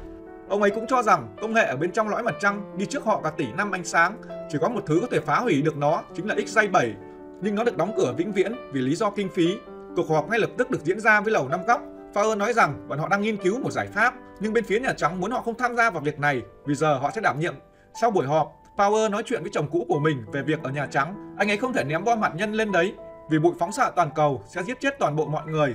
Ông 0.49 0.63
ấy 0.63 0.71
cũng 0.71 0.87
cho 0.87 1.03
rằng 1.03 1.35
công 1.41 1.55
nghệ 1.55 1.65
ở 1.65 1.77
bên 1.77 1.93
trong 1.93 2.09
lõi 2.09 2.23
mặt 2.23 2.35
trăng 2.41 2.77
đi 2.77 2.87
trước 2.87 3.05
họ 3.05 3.21
cả 3.25 3.31
tỷ 3.31 3.47
năm 3.53 3.71
ánh 3.71 3.85
sáng, 3.85 4.17
chỉ 4.49 4.59
có 4.61 4.69
một 4.69 4.81
thứ 4.87 4.99
có 5.01 5.07
thể 5.11 5.21
phá 5.21 5.39
hủy 5.39 5.63
được 5.63 5.77
nó, 5.77 6.03
chính 6.15 6.29
là 6.29 6.35
X-ray 6.35 6.71
7. 6.71 6.95
Nhưng 7.43 7.55
nó 7.55 7.65
được 7.65 7.77
đóng 7.77 7.93
cửa 7.97 8.15
vĩnh 8.17 8.33
viễn 8.33 8.53
vì 8.73 8.81
lý 8.81 8.95
do 8.95 9.11
kinh 9.11 9.29
phí. 9.29 9.59
Cuộc 9.97 10.09
họp 10.09 10.31
ngay 10.31 10.39
lập 10.39 10.51
tức 10.59 10.71
được 10.71 10.85
diễn 10.85 11.01
ra 11.01 11.21
với 11.21 11.33
lầu 11.33 11.49
năm 11.49 11.61
góc. 11.67 11.83
Fowler 12.15 12.39
nói 12.39 12.53
rằng 12.53 12.89
bọn 12.89 12.99
họ 12.99 13.09
đang 13.09 13.23
nghiên 13.23 13.37
cứu 13.37 13.61
một 13.61 13.71
giải 13.71 13.87
pháp, 13.87 14.15
nhưng 14.41 14.53
bên 14.53 14.65
phía 14.65 14.81
Nhà 14.81 14.93
Trắng 14.97 15.21
muốn 15.21 15.31
họ 15.31 15.43
không 15.43 15.55
tham 15.55 15.77
gia 15.77 15.91
vào 15.91 16.03
việc 16.03 16.21
này 16.21 16.43
vì 16.67 16.75
giờ 16.75 16.99
họ 16.99 17.11
sẽ 17.15 17.21
đảm 17.21 17.41
nhiệm. 17.41 17.55
Sau 18.01 18.11
buổi 18.11 18.27
họp, 18.27 18.53
Power 18.77 19.11
nói 19.11 19.23
chuyện 19.27 19.43
với 19.43 19.51
chồng 19.55 19.69
cũ 19.73 19.87
của 19.89 19.99
mình 19.99 20.25
về 20.33 20.43
việc 20.43 20.63
ở 20.63 20.71
Nhà 20.71 20.87
Trắng. 20.87 21.35
Anh 21.39 21.51
ấy 21.51 21.57
không 21.57 21.73
thể 21.73 21.85
ném 21.85 22.05
bom 22.05 22.23
hạt 22.23 22.33
nhân 22.35 22.53
lên 22.53 22.73
đấy 22.73 22.95
vì 23.31 23.39
bụi 23.39 23.53
phóng 23.59 23.73
xạ 23.73 23.91
toàn 23.97 24.11
cầu 24.15 24.43
sẽ 24.47 24.63
giết 24.63 24.81
chết 24.81 24.99
toàn 24.99 25.17
bộ 25.17 25.27
mọi 25.27 25.47
người. 25.47 25.75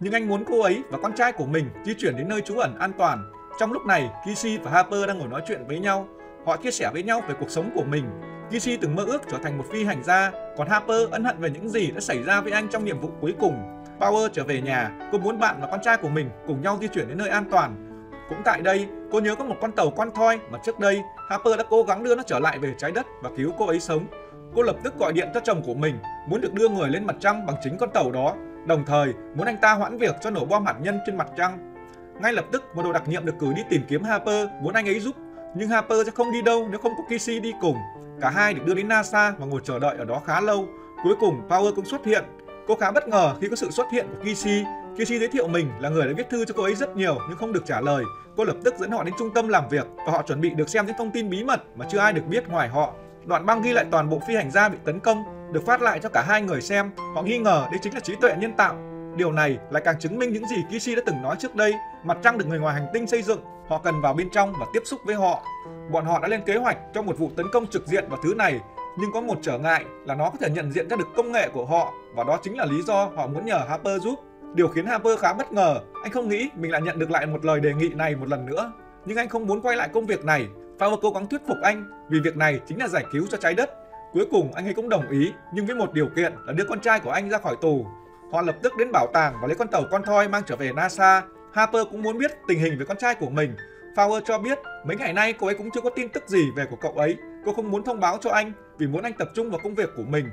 Nhưng 0.00 0.12
anh 0.12 0.28
muốn 0.28 0.44
cô 0.48 0.62
ấy 0.62 0.82
và 0.90 0.98
con 1.02 1.12
trai 1.12 1.32
của 1.32 1.46
mình 1.46 1.70
di 1.84 1.94
chuyển 1.98 2.16
đến 2.16 2.28
nơi 2.28 2.40
trú 2.40 2.58
ẩn 2.58 2.78
an 2.78 2.92
toàn. 2.98 3.32
Trong 3.58 3.72
lúc 3.72 3.86
này, 3.86 4.10
Kishi 4.24 4.58
và 4.58 4.70
Harper 4.70 5.06
đang 5.06 5.18
ngồi 5.18 5.28
nói 5.28 5.42
chuyện 5.48 5.64
với 5.66 5.78
nhau. 5.78 6.06
Họ 6.46 6.56
chia 6.56 6.70
sẻ 6.70 6.90
với 6.92 7.02
nhau 7.02 7.22
về 7.28 7.34
cuộc 7.40 7.50
sống 7.50 7.70
của 7.74 7.84
mình. 7.84 8.04
Kishi 8.50 8.76
từng 8.76 8.94
mơ 8.94 9.04
ước 9.04 9.22
trở 9.30 9.38
thành 9.42 9.58
một 9.58 9.64
phi 9.72 9.84
hành 9.84 10.02
gia, 10.02 10.32
còn 10.56 10.68
Harper 10.68 11.10
ân 11.10 11.24
hận 11.24 11.40
về 11.40 11.50
những 11.50 11.68
gì 11.68 11.90
đã 11.90 12.00
xảy 12.00 12.22
ra 12.22 12.40
với 12.40 12.52
anh 12.52 12.68
trong 12.68 12.84
nhiệm 12.84 13.00
vụ 13.00 13.08
cuối 13.20 13.34
cùng. 13.40 13.84
Power 14.00 14.28
trở 14.28 14.44
về 14.44 14.60
nhà, 14.60 14.90
cô 15.12 15.18
muốn 15.18 15.38
bạn 15.38 15.56
và 15.60 15.68
con 15.70 15.80
trai 15.82 15.96
của 15.96 16.08
mình 16.08 16.30
cùng 16.46 16.62
nhau 16.62 16.78
di 16.80 16.88
chuyển 16.88 17.08
đến 17.08 17.18
nơi 17.18 17.28
an 17.28 17.44
toàn. 17.50 17.88
Cũng 18.28 18.38
tại 18.44 18.60
đây, 18.60 18.88
cô 19.12 19.20
nhớ 19.20 19.34
có 19.34 19.44
một 19.44 19.56
con 19.60 19.72
tàu 19.72 19.90
con 19.90 20.10
thoi 20.10 20.38
mà 20.50 20.58
trước 20.64 20.78
đây 20.78 21.02
Harper 21.28 21.58
đã 21.58 21.64
cố 21.70 21.82
gắng 21.82 22.02
đưa 22.02 22.14
nó 22.14 22.22
trở 22.26 22.38
lại 22.38 22.58
về 22.58 22.74
trái 22.78 22.92
đất 22.92 23.06
và 23.22 23.30
cứu 23.36 23.52
cô 23.58 23.66
ấy 23.66 23.80
sống. 23.80 24.06
Cô 24.54 24.62
lập 24.62 24.76
tức 24.84 24.98
gọi 24.98 25.12
điện 25.12 25.28
cho 25.34 25.40
chồng 25.40 25.62
của 25.62 25.74
mình, 25.74 25.98
muốn 26.28 26.40
được 26.40 26.54
đưa 26.54 26.68
người 26.68 26.90
lên 26.90 27.06
mặt 27.06 27.16
trăng 27.20 27.46
bằng 27.46 27.56
chính 27.62 27.78
con 27.78 27.90
tàu 27.90 28.12
đó, 28.12 28.34
đồng 28.66 28.84
thời 28.84 29.12
muốn 29.34 29.46
anh 29.46 29.56
ta 29.62 29.72
hoãn 29.72 29.98
việc 29.98 30.16
cho 30.20 30.30
nổ 30.30 30.44
bom 30.44 30.66
hạt 30.66 30.74
nhân 30.80 30.98
trên 31.06 31.16
mặt 31.16 31.28
trăng. 31.36 31.71
Ngay 32.22 32.32
lập 32.32 32.44
tức, 32.52 32.76
một 32.76 32.82
đội 32.82 32.92
đặc 32.92 33.08
nhiệm 33.08 33.24
được 33.24 33.34
cử 33.38 33.52
đi 33.56 33.62
tìm 33.70 33.82
kiếm 33.88 34.02
Harper, 34.02 34.48
muốn 34.60 34.74
anh 34.74 34.88
ấy 34.88 35.00
giúp, 35.00 35.16
nhưng 35.54 35.68
Harper 35.68 36.06
sẽ 36.06 36.10
không 36.10 36.32
đi 36.32 36.42
đâu 36.42 36.68
nếu 36.70 36.80
không 36.80 36.92
có 36.96 37.16
Kishi 37.16 37.40
đi 37.40 37.52
cùng. 37.60 37.76
Cả 38.20 38.30
hai 38.30 38.54
được 38.54 38.62
đưa 38.66 38.74
đến 38.74 38.88
NASA 38.88 39.34
và 39.38 39.46
ngồi 39.46 39.60
chờ 39.64 39.78
đợi 39.78 39.96
ở 39.96 40.04
đó 40.04 40.22
khá 40.26 40.40
lâu. 40.40 40.68
Cuối 41.04 41.14
cùng, 41.20 41.48
Power 41.48 41.74
cũng 41.74 41.84
xuất 41.84 42.06
hiện. 42.06 42.24
Cô 42.66 42.74
khá 42.74 42.90
bất 42.90 43.08
ngờ 43.08 43.34
khi 43.40 43.48
có 43.48 43.56
sự 43.56 43.70
xuất 43.70 43.86
hiện 43.92 44.06
của 44.10 44.24
Kishi. 44.24 44.64
Kishi 44.96 45.18
giới 45.18 45.28
thiệu 45.28 45.48
mình 45.48 45.70
là 45.78 45.88
người 45.88 46.06
đã 46.06 46.12
viết 46.16 46.30
thư 46.30 46.44
cho 46.44 46.54
cô 46.56 46.62
ấy 46.62 46.74
rất 46.74 46.96
nhiều 46.96 47.18
nhưng 47.28 47.38
không 47.38 47.52
được 47.52 47.66
trả 47.66 47.80
lời. 47.80 48.04
Cô 48.36 48.44
lập 48.44 48.56
tức 48.64 48.74
dẫn 48.78 48.90
họ 48.90 49.04
đến 49.04 49.14
trung 49.18 49.34
tâm 49.34 49.48
làm 49.48 49.68
việc 49.68 49.86
và 50.06 50.12
họ 50.12 50.22
chuẩn 50.22 50.40
bị 50.40 50.50
được 50.50 50.68
xem 50.68 50.86
những 50.86 50.96
thông 50.98 51.10
tin 51.10 51.30
bí 51.30 51.44
mật 51.44 51.62
mà 51.76 51.86
chưa 51.90 51.98
ai 51.98 52.12
được 52.12 52.26
biết 52.28 52.48
ngoài 52.48 52.68
họ. 52.68 52.94
Đoạn 53.24 53.46
băng 53.46 53.62
ghi 53.62 53.72
lại 53.72 53.84
toàn 53.90 54.10
bộ 54.10 54.20
phi 54.26 54.36
hành 54.36 54.50
gia 54.50 54.68
bị 54.68 54.78
tấn 54.84 55.00
công, 55.00 55.24
được 55.52 55.66
phát 55.66 55.82
lại 55.82 56.00
cho 56.02 56.08
cả 56.08 56.24
hai 56.28 56.42
người 56.42 56.60
xem. 56.60 56.90
Họ 57.14 57.22
nghi 57.22 57.38
ngờ 57.38 57.66
đây 57.70 57.78
chính 57.82 57.94
là 57.94 58.00
trí 58.00 58.14
tuệ 58.20 58.34
nhân 58.38 58.52
tạo. 58.56 58.76
Điều 59.16 59.32
này 59.32 59.58
lại 59.70 59.82
càng 59.86 59.98
chứng 59.98 60.18
minh 60.18 60.32
những 60.32 60.46
gì 60.46 60.56
Kishi 60.70 60.94
đã 60.94 61.02
từng 61.06 61.22
nói 61.22 61.36
trước 61.38 61.54
đây. 61.54 61.74
Mặt 62.04 62.18
trăng 62.22 62.38
được 62.38 62.44
người 62.48 62.58
ngoài 62.58 62.74
hành 62.74 62.86
tinh 62.92 63.06
xây 63.06 63.22
dựng, 63.22 63.40
họ 63.68 63.78
cần 63.78 64.00
vào 64.00 64.14
bên 64.14 64.30
trong 64.30 64.52
và 64.60 64.66
tiếp 64.72 64.82
xúc 64.84 65.00
với 65.04 65.14
họ. 65.14 65.42
Bọn 65.90 66.04
họ 66.04 66.18
đã 66.20 66.28
lên 66.28 66.42
kế 66.46 66.56
hoạch 66.56 66.78
cho 66.94 67.02
một 67.02 67.18
vụ 67.18 67.30
tấn 67.36 67.46
công 67.52 67.66
trực 67.66 67.86
diện 67.86 68.04
vào 68.08 68.18
thứ 68.22 68.34
này, 68.34 68.60
nhưng 68.98 69.12
có 69.12 69.20
một 69.20 69.38
trở 69.42 69.58
ngại 69.58 69.84
là 70.04 70.14
nó 70.14 70.30
có 70.30 70.36
thể 70.40 70.50
nhận 70.50 70.72
diện 70.72 70.88
ra 70.88 70.96
được 70.96 71.08
công 71.16 71.32
nghệ 71.32 71.48
của 71.48 71.66
họ 71.66 71.92
và 72.14 72.24
đó 72.24 72.38
chính 72.42 72.58
là 72.58 72.64
lý 72.64 72.82
do 72.82 73.10
họ 73.16 73.26
muốn 73.26 73.44
nhờ 73.44 73.60
Harper 73.68 74.02
giúp. 74.02 74.18
Điều 74.54 74.68
khiến 74.68 74.86
Harper 74.86 75.18
khá 75.18 75.32
bất 75.32 75.52
ngờ, 75.52 75.80
anh 76.02 76.12
không 76.12 76.28
nghĩ 76.28 76.50
mình 76.54 76.70
lại 76.70 76.82
nhận 76.82 76.98
được 76.98 77.10
lại 77.10 77.26
một 77.26 77.44
lời 77.44 77.60
đề 77.60 77.74
nghị 77.74 77.88
này 77.88 78.16
một 78.16 78.28
lần 78.28 78.46
nữa. 78.46 78.72
Nhưng 79.04 79.16
anh 79.16 79.28
không 79.28 79.46
muốn 79.46 79.60
quay 79.60 79.76
lại 79.76 79.88
công 79.92 80.06
việc 80.06 80.24
này 80.24 80.48
Power 80.78 80.96
cố 81.02 81.10
gắng 81.10 81.26
thuyết 81.26 81.40
phục 81.48 81.56
anh 81.62 81.90
vì 82.10 82.20
việc 82.20 82.36
này 82.36 82.60
chính 82.66 82.78
là 82.78 82.88
giải 82.88 83.04
cứu 83.12 83.26
cho 83.30 83.38
trái 83.38 83.54
đất. 83.54 83.70
Cuối 84.12 84.26
cùng 84.30 84.52
anh 84.54 84.66
ấy 84.66 84.74
cũng 84.74 84.88
đồng 84.88 85.08
ý, 85.10 85.32
nhưng 85.54 85.66
với 85.66 85.76
một 85.76 85.92
điều 85.92 86.08
kiện 86.16 86.32
là 86.46 86.52
đưa 86.52 86.64
con 86.64 86.80
trai 86.80 87.00
của 87.00 87.10
anh 87.10 87.30
ra 87.30 87.38
khỏi 87.38 87.56
tù. 87.60 87.86
Họ 88.32 88.42
lập 88.42 88.56
tức 88.62 88.72
đến 88.78 88.88
bảo 88.92 89.06
tàng 89.12 89.34
và 89.40 89.46
lấy 89.46 89.56
con 89.56 89.68
tàu 89.68 89.82
con 89.90 90.02
thoi 90.02 90.28
mang 90.28 90.42
trở 90.46 90.56
về 90.56 90.72
NASA. 90.72 91.22
Harper 91.52 91.82
cũng 91.90 92.02
muốn 92.02 92.18
biết 92.18 92.30
tình 92.48 92.58
hình 92.58 92.78
về 92.78 92.84
con 92.84 92.96
trai 92.96 93.14
của 93.14 93.30
mình. 93.30 93.56
Fowler 93.96 94.20
cho 94.20 94.38
biết 94.38 94.58
mấy 94.84 94.96
ngày 94.96 95.12
nay 95.12 95.32
cô 95.32 95.46
ấy 95.46 95.54
cũng 95.54 95.70
chưa 95.74 95.80
có 95.80 95.90
tin 95.90 96.08
tức 96.08 96.28
gì 96.28 96.50
về 96.56 96.66
của 96.70 96.76
cậu 96.76 96.92
ấy. 96.92 97.16
Cô 97.44 97.52
không 97.52 97.70
muốn 97.70 97.84
thông 97.84 98.00
báo 98.00 98.18
cho 98.20 98.30
anh 98.30 98.52
vì 98.78 98.86
muốn 98.86 99.02
anh 99.02 99.12
tập 99.12 99.28
trung 99.34 99.50
vào 99.50 99.60
công 99.64 99.74
việc 99.74 99.88
của 99.96 100.02
mình. 100.02 100.30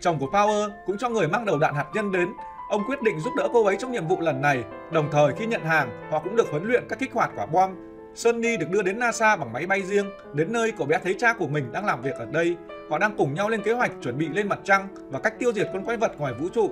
Chồng 0.00 0.18
của 0.18 0.26
Power 0.26 0.70
cũng 0.86 0.98
cho 0.98 1.08
người 1.08 1.28
mang 1.28 1.44
đầu 1.44 1.58
đạn 1.58 1.74
hạt 1.74 1.86
nhân 1.94 2.12
đến. 2.12 2.28
Ông 2.70 2.82
quyết 2.86 3.02
định 3.02 3.20
giúp 3.20 3.30
đỡ 3.36 3.48
cô 3.52 3.64
ấy 3.64 3.76
trong 3.78 3.92
nhiệm 3.92 4.06
vụ 4.08 4.20
lần 4.20 4.42
này. 4.42 4.64
Đồng 4.92 5.08
thời 5.12 5.32
khi 5.38 5.46
nhận 5.46 5.64
hàng, 5.64 6.08
họ 6.10 6.18
cũng 6.18 6.36
được 6.36 6.50
huấn 6.50 6.64
luyện 6.64 6.84
các 6.88 6.98
kích 6.98 7.12
hoạt 7.12 7.30
quả 7.36 7.46
bom 7.46 7.70
Sunny 8.14 8.56
được 8.56 8.70
đưa 8.70 8.82
đến 8.82 8.98
NASA 8.98 9.36
bằng 9.36 9.52
máy 9.52 9.66
bay 9.66 9.82
riêng, 9.82 10.10
đến 10.34 10.52
nơi 10.52 10.72
cậu 10.78 10.86
bé 10.86 10.98
thấy 11.04 11.14
cha 11.18 11.32
của 11.32 11.48
mình 11.48 11.72
đang 11.72 11.86
làm 11.86 12.02
việc 12.02 12.14
ở 12.14 12.26
đây. 12.26 12.56
Họ 12.90 12.98
đang 12.98 13.16
cùng 13.16 13.34
nhau 13.34 13.48
lên 13.48 13.62
kế 13.62 13.72
hoạch 13.72 13.90
chuẩn 14.02 14.18
bị 14.18 14.28
lên 14.28 14.48
mặt 14.48 14.58
trăng 14.64 14.88
và 15.10 15.18
cách 15.18 15.38
tiêu 15.38 15.52
diệt 15.52 15.68
con 15.72 15.84
quái 15.84 15.96
vật 15.96 16.12
ngoài 16.18 16.34
vũ 16.34 16.48
trụ. 16.54 16.70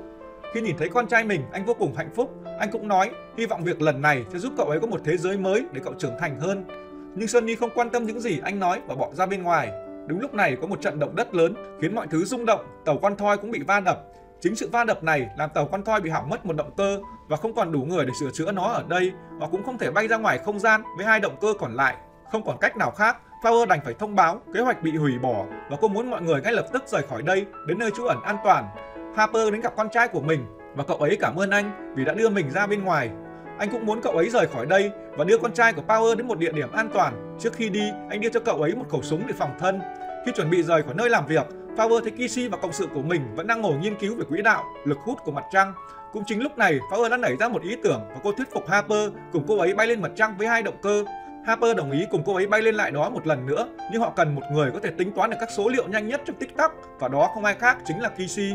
Khi 0.54 0.60
nhìn 0.60 0.76
thấy 0.78 0.88
con 0.88 1.06
trai 1.06 1.24
mình, 1.24 1.42
anh 1.52 1.64
vô 1.64 1.74
cùng 1.74 1.94
hạnh 1.94 2.10
phúc. 2.14 2.34
Anh 2.58 2.70
cũng 2.70 2.88
nói, 2.88 3.10
hy 3.38 3.46
vọng 3.46 3.64
việc 3.64 3.82
lần 3.82 4.02
này 4.02 4.24
sẽ 4.32 4.38
giúp 4.38 4.52
cậu 4.56 4.66
ấy 4.66 4.80
có 4.80 4.86
một 4.86 5.00
thế 5.04 5.16
giới 5.16 5.38
mới 5.38 5.64
để 5.72 5.80
cậu 5.84 5.94
trưởng 5.98 6.18
thành 6.20 6.40
hơn. 6.40 6.64
Nhưng 7.14 7.28
Sunny 7.28 7.54
không 7.54 7.70
quan 7.74 7.90
tâm 7.90 8.04
những 8.04 8.20
gì 8.20 8.40
anh 8.44 8.60
nói 8.60 8.80
và 8.86 8.94
bỏ 8.94 9.08
ra 9.12 9.26
bên 9.26 9.42
ngoài. 9.42 9.72
Đúng 10.06 10.20
lúc 10.20 10.34
này 10.34 10.56
có 10.60 10.66
một 10.66 10.80
trận 10.80 10.98
động 10.98 11.16
đất 11.16 11.34
lớn 11.34 11.54
khiến 11.80 11.94
mọi 11.94 12.06
thứ 12.06 12.24
rung 12.24 12.46
động, 12.46 12.66
tàu 12.84 12.98
con 13.02 13.16
thoi 13.16 13.36
cũng 13.36 13.50
bị 13.50 13.62
va 13.62 13.80
đập. 13.80 14.02
Chính 14.40 14.56
sự 14.56 14.68
va 14.72 14.84
đập 14.84 15.04
này 15.04 15.28
làm 15.38 15.50
tàu 15.54 15.66
con 15.66 15.84
thoi 15.84 16.00
bị 16.00 16.10
hỏng 16.10 16.28
mất 16.28 16.46
một 16.46 16.56
động 16.56 16.70
cơ 16.76 16.98
và 17.28 17.36
không 17.36 17.54
còn 17.54 17.72
đủ 17.72 17.80
người 17.80 18.06
để 18.06 18.12
sửa 18.20 18.30
chữa 18.30 18.52
nó 18.52 18.62
ở 18.62 18.84
đây 18.88 19.12
và 19.30 19.46
cũng 19.46 19.62
không 19.62 19.78
thể 19.78 19.90
bay 19.90 20.08
ra 20.08 20.16
ngoài 20.16 20.38
không 20.38 20.58
gian 20.58 20.82
với 20.96 21.06
hai 21.06 21.20
động 21.20 21.36
cơ 21.40 21.48
còn 21.58 21.74
lại. 21.74 21.96
Không 22.32 22.44
còn 22.46 22.56
cách 22.60 22.76
nào 22.76 22.90
khác, 22.90 23.16
Power 23.42 23.66
đành 23.66 23.80
phải 23.84 23.94
thông 23.94 24.14
báo 24.14 24.40
kế 24.54 24.60
hoạch 24.60 24.82
bị 24.82 24.96
hủy 24.96 25.18
bỏ 25.18 25.44
và 25.70 25.76
cô 25.80 25.88
muốn 25.88 26.10
mọi 26.10 26.22
người 26.22 26.40
ngay 26.40 26.52
lập 26.52 26.66
tức 26.72 26.82
rời 26.86 27.02
khỏi 27.02 27.22
đây 27.22 27.46
đến 27.66 27.78
nơi 27.78 27.90
trú 27.96 28.04
ẩn 28.04 28.22
an 28.22 28.36
toàn. 28.44 28.64
Harper 29.16 29.52
đến 29.52 29.60
gặp 29.60 29.72
con 29.76 29.88
trai 29.90 30.08
của 30.08 30.20
mình 30.20 30.46
và 30.74 30.84
cậu 30.84 30.96
ấy 30.96 31.16
cảm 31.20 31.36
ơn 31.36 31.50
anh 31.50 31.94
vì 31.96 32.04
đã 32.04 32.14
đưa 32.14 32.28
mình 32.28 32.50
ra 32.50 32.66
bên 32.66 32.84
ngoài. 32.84 33.10
Anh 33.58 33.68
cũng 33.70 33.86
muốn 33.86 34.00
cậu 34.02 34.12
ấy 34.12 34.28
rời 34.30 34.46
khỏi 34.46 34.66
đây 34.66 34.90
và 35.16 35.24
đưa 35.24 35.38
con 35.38 35.52
trai 35.52 35.72
của 35.72 35.82
Power 35.88 36.16
đến 36.16 36.28
một 36.28 36.38
địa 36.38 36.52
điểm 36.52 36.72
an 36.72 36.88
toàn. 36.94 37.36
Trước 37.40 37.52
khi 37.52 37.68
đi, 37.68 37.90
anh 38.10 38.20
đưa 38.20 38.28
cho 38.28 38.40
cậu 38.40 38.62
ấy 38.62 38.74
một 38.74 38.84
khẩu 38.88 39.02
súng 39.02 39.26
để 39.26 39.34
phòng 39.38 39.56
thân. 39.58 39.80
Khi 40.26 40.32
chuẩn 40.32 40.50
bị 40.50 40.62
rời 40.62 40.82
khỏi 40.82 40.94
nơi 40.94 41.10
làm 41.10 41.26
việc, 41.26 41.46
Power 41.76 42.00
thấy 42.00 42.10
Kishi 42.10 42.48
và 42.48 42.58
cộng 42.62 42.72
sự 42.72 42.86
của 42.94 43.02
mình 43.02 43.34
vẫn 43.34 43.46
đang 43.46 43.60
ngồi 43.60 43.74
nghiên 43.74 43.98
cứu 43.98 44.14
về 44.14 44.24
quỹ 44.28 44.42
đạo, 44.42 44.64
lực 44.84 44.98
hút 44.98 45.18
của 45.24 45.32
mặt 45.32 45.44
trăng. 45.52 45.72
Cũng 46.12 46.22
chính 46.26 46.42
lúc 46.42 46.58
này, 46.58 46.78
Power 46.92 47.08
đã 47.08 47.16
nảy 47.16 47.36
ra 47.36 47.48
một 47.48 47.62
ý 47.62 47.76
tưởng 47.84 48.00
và 48.08 48.20
cô 48.22 48.32
thuyết 48.32 48.52
phục 48.52 48.68
Harper 48.68 49.12
cùng 49.32 49.44
cô 49.48 49.58
ấy 49.58 49.74
bay 49.74 49.86
lên 49.86 50.02
mặt 50.02 50.10
trăng 50.16 50.34
với 50.38 50.46
hai 50.46 50.62
động 50.62 50.76
cơ. 50.82 51.04
Harper 51.46 51.76
đồng 51.76 51.90
ý 51.90 52.06
cùng 52.10 52.22
cô 52.26 52.34
ấy 52.34 52.46
bay 52.46 52.62
lên 52.62 52.74
lại 52.74 52.90
đó 52.90 53.10
một 53.10 53.26
lần 53.26 53.46
nữa, 53.46 53.68
nhưng 53.92 54.00
họ 54.00 54.12
cần 54.16 54.34
một 54.34 54.42
người 54.52 54.70
có 54.70 54.80
thể 54.82 54.90
tính 54.98 55.12
toán 55.12 55.30
được 55.30 55.36
các 55.40 55.50
số 55.50 55.68
liệu 55.68 55.88
nhanh 55.88 56.08
nhất 56.08 56.20
trong 56.24 56.36
tích 56.36 56.56
tắc 56.56 56.72
và 56.98 57.08
đó 57.08 57.30
không 57.34 57.44
ai 57.44 57.54
khác 57.54 57.76
chính 57.84 58.00
là 58.00 58.08
Kishi. 58.08 58.52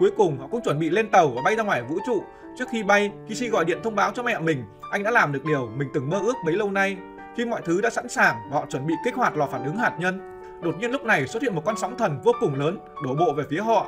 Cuối 0.00 0.10
cùng 0.16 0.38
họ 0.38 0.46
cũng 0.46 0.60
chuẩn 0.62 0.78
bị 0.78 0.90
lên 0.90 1.10
tàu 1.10 1.28
và 1.28 1.42
bay 1.44 1.56
ra 1.56 1.62
ngoài 1.62 1.82
vũ 1.82 1.98
trụ. 2.06 2.22
Trước 2.58 2.68
khi 2.70 2.82
bay, 2.82 3.10
Kishi 3.26 3.48
gọi 3.48 3.64
điện 3.64 3.78
thông 3.82 3.94
báo 3.94 4.12
cho 4.14 4.22
mẹ 4.22 4.38
mình 4.38 4.64
anh 4.90 5.02
đã 5.02 5.10
làm 5.10 5.32
được 5.32 5.44
điều 5.44 5.68
mình 5.76 5.88
từng 5.94 6.10
mơ 6.10 6.18
ước 6.18 6.34
bấy 6.44 6.54
lâu 6.54 6.70
nay. 6.70 6.96
Khi 7.36 7.44
mọi 7.44 7.60
thứ 7.64 7.80
đã 7.80 7.90
sẵn 7.90 8.08
sàng 8.08 8.36
và 8.50 8.56
họ 8.56 8.66
chuẩn 8.68 8.86
bị 8.86 8.94
kích 9.04 9.14
hoạt 9.14 9.36
lò 9.36 9.46
phản 9.46 9.64
ứng 9.64 9.76
hạt 9.76 9.96
nhân, 9.98 10.40
đột 10.62 10.74
nhiên 10.78 10.90
lúc 10.90 11.04
này 11.04 11.26
xuất 11.26 11.42
hiện 11.42 11.54
một 11.54 11.62
con 11.64 11.76
sóng 11.76 11.98
thần 11.98 12.20
vô 12.24 12.32
cùng 12.40 12.54
lớn 12.54 12.78
đổ 13.04 13.14
bộ 13.14 13.32
về 13.36 13.44
phía 13.50 13.60
họ. 13.60 13.86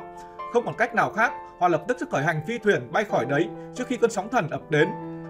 Không 0.53 0.65
còn 0.65 0.75
cách 0.77 0.95
nào 0.95 1.11
khác, 1.11 1.33
họ 1.59 1.67
lập 1.67 1.83
tức 1.87 1.97
sẽ 1.99 2.05
khởi 2.11 2.23
hành 2.23 2.41
phi 2.47 2.57
thuyền 2.57 2.91
bay 2.91 3.03
khỏi 3.03 3.25
đấy 3.25 3.49
trước 3.75 3.87
khi 3.87 3.97
cơn 3.97 4.11
sóng 4.11 4.29
thần 4.29 4.49
ập 4.49 4.61
đến. 4.69 4.89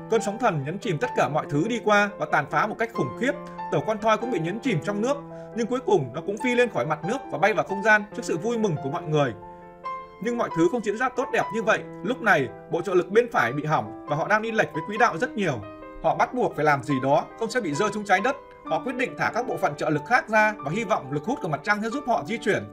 Cơn 0.09 0.21
sóng 0.21 0.37
thần 0.39 0.63
nhấn 0.65 0.79
chìm 0.79 0.97
tất 0.97 1.09
cả 1.15 1.29
mọi 1.29 1.45
thứ 1.49 1.67
đi 1.67 1.79
qua 1.83 2.09
và 2.17 2.25
tàn 2.31 2.45
phá 2.51 2.67
một 2.67 2.75
cách 2.79 2.89
khủng 2.93 3.17
khiếp. 3.19 3.31
Tàu 3.71 3.81
con 3.87 3.97
thoi 3.97 4.17
cũng 4.17 4.31
bị 4.31 4.39
nhấn 4.39 4.59
chìm 4.59 4.79
trong 4.83 5.01
nước, 5.01 5.17
nhưng 5.55 5.67
cuối 5.67 5.79
cùng 5.79 6.09
nó 6.13 6.21
cũng 6.21 6.35
phi 6.43 6.55
lên 6.55 6.69
khỏi 6.69 6.85
mặt 6.85 6.99
nước 7.07 7.17
và 7.31 7.37
bay 7.37 7.53
vào 7.53 7.65
không 7.69 7.83
gian 7.83 8.03
trước 8.15 8.25
sự 8.25 8.37
vui 8.37 8.57
mừng 8.57 8.75
của 8.83 8.89
mọi 8.89 9.03
người. 9.03 9.33
Nhưng 10.23 10.37
mọi 10.37 10.49
thứ 10.57 10.67
không 10.71 10.83
diễn 10.83 10.97
ra 10.97 11.09
tốt 11.09 11.27
đẹp 11.33 11.43
như 11.53 11.63
vậy. 11.63 11.79
Lúc 12.03 12.21
này, 12.21 12.49
bộ 12.71 12.81
trợ 12.81 12.93
lực 12.93 13.11
bên 13.11 13.31
phải 13.31 13.53
bị 13.53 13.65
hỏng 13.65 14.05
và 14.07 14.15
họ 14.15 14.27
đang 14.27 14.41
đi 14.41 14.51
lệch 14.51 14.73
với 14.73 14.83
quỹ 14.87 14.97
đạo 14.97 15.17
rất 15.17 15.37
nhiều. 15.37 15.59
Họ 16.03 16.15
bắt 16.15 16.33
buộc 16.33 16.55
phải 16.55 16.65
làm 16.65 16.83
gì 16.83 16.93
đó, 17.03 17.25
không 17.39 17.49
sẽ 17.49 17.61
bị 17.61 17.73
rơi 17.73 17.91
xuống 17.91 18.05
trái 18.05 18.19
đất. 18.23 18.35
Họ 18.65 18.81
quyết 18.85 18.95
định 18.95 19.15
thả 19.17 19.31
các 19.33 19.47
bộ 19.47 19.57
phận 19.57 19.75
trợ 19.77 19.89
lực 19.89 20.01
khác 20.07 20.29
ra 20.29 20.53
và 20.57 20.71
hy 20.71 20.83
vọng 20.83 21.11
lực 21.11 21.23
hút 21.23 21.39
của 21.41 21.47
mặt 21.47 21.61
trăng 21.63 21.79
sẽ 21.83 21.89
giúp 21.89 22.03
họ 22.07 22.23
di 22.27 22.37
chuyển. 22.37 22.63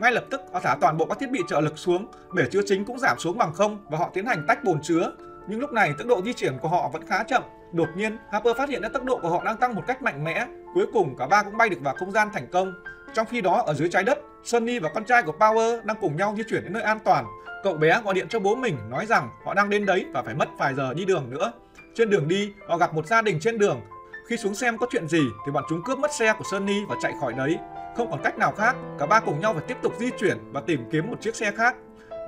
Ngay 0.00 0.12
lập 0.12 0.24
tức 0.30 0.40
họ 0.52 0.60
thả 0.60 0.76
toàn 0.80 0.96
bộ 0.96 1.04
các 1.06 1.18
thiết 1.18 1.30
bị 1.30 1.40
trợ 1.48 1.60
lực 1.60 1.78
xuống, 1.78 2.06
bể 2.32 2.42
chứa 2.50 2.60
chính 2.66 2.84
cũng 2.84 2.98
giảm 2.98 3.18
xuống 3.18 3.38
bằng 3.38 3.52
không 3.52 3.78
và 3.90 3.98
họ 3.98 4.10
tiến 4.12 4.26
hành 4.26 4.44
tách 4.48 4.64
bồn 4.64 4.78
chứa. 4.82 5.12
Nhưng 5.48 5.60
lúc 5.60 5.72
này 5.72 5.94
tốc 5.98 6.06
độ 6.06 6.22
di 6.22 6.32
chuyển 6.32 6.58
của 6.58 6.68
họ 6.68 6.90
vẫn 6.92 7.06
khá 7.06 7.22
chậm. 7.22 7.42
Đột 7.72 7.88
nhiên, 7.96 8.18
Harper 8.32 8.56
phát 8.56 8.68
hiện 8.68 8.82
ra 8.82 8.88
tốc 8.88 9.04
độ 9.04 9.18
của 9.22 9.28
họ 9.28 9.44
đang 9.44 9.56
tăng 9.56 9.74
một 9.74 9.82
cách 9.86 10.02
mạnh 10.02 10.24
mẽ. 10.24 10.46
Cuối 10.74 10.86
cùng 10.92 11.16
cả 11.16 11.26
ba 11.26 11.42
cũng 11.42 11.56
bay 11.56 11.68
được 11.68 11.78
vào 11.80 11.94
không 11.98 12.10
gian 12.10 12.28
thành 12.32 12.46
công. 12.52 12.72
Trong 13.14 13.26
khi 13.26 13.40
đó 13.40 13.62
ở 13.66 13.74
dưới 13.74 13.88
trái 13.88 14.04
đất, 14.04 14.18
Sunny 14.44 14.78
và 14.78 14.88
con 14.94 15.04
trai 15.04 15.22
của 15.22 15.34
Power 15.38 15.84
đang 15.84 15.96
cùng 16.00 16.16
nhau 16.16 16.34
di 16.36 16.42
chuyển 16.50 16.62
đến 16.62 16.72
nơi 16.72 16.82
an 16.82 16.98
toàn. 17.04 17.24
Cậu 17.64 17.74
bé 17.74 18.00
gọi 18.04 18.14
điện 18.14 18.26
cho 18.28 18.38
bố 18.38 18.54
mình 18.54 18.76
nói 18.90 19.06
rằng 19.06 19.28
họ 19.44 19.54
đang 19.54 19.70
đến 19.70 19.86
đấy 19.86 20.06
và 20.12 20.22
phải 20.22 20.34
mất 20.34 20.48
vài 20.58 20.74
giờ 20.74 20.94
đi 20.94 21.04
đường 21.04 21.30
nữa. 21.30 21.52
Trên 21.94 22.10
đường 22.10 22.28
đi, 22.28 22.52
họ 22.68 22.76
gặp 22.76 22.94
một 22.94 23.06
gia 23.06 23.22
đình 23.22 23.40
trên 23.40 23.58
đường. 23.58 23.80
Khi 24.28 24.36
xuống 24.36 24.54
xem 24.54 24.78
có 24.78 24.86
chuyện 24.90 25.08
gì 25.08 25.22
thì 25.46 25.52
bọn 25.52 25.64
chúng 25.68 25.82
cướp 25.84 25.98
mất 25.98 26.12
xe 26.12 26.32
của 26.38 26.44
Sunny 26.50 26.84
và 26.88 26.96
chạy 27.02 27.12
khỏi 27.20 27.32
đấy. 27.32 27.58
Không 27.96 28.10
còn 28.10 28.20
cách 28.24 28.38
nào 28.38 28.52
khác, 28.52 28.76
cả 28.98 29.06
ba 29.06 29.20
cùng 29.20 29.40
nhau 29.40 29.54
phải 29.54 29.62
tiếp 29.66 29.76
tục 29.82 29.92
di 29.98 30.10
chuyển 30.18 30.38
và 30.52 30.60
tìm 30.60 30.80
kiếm 30.92 31.10
một 31.10 31.16
chiếc 31.20 31.36
xe 31.36 31.50
khác. 31.50 31.76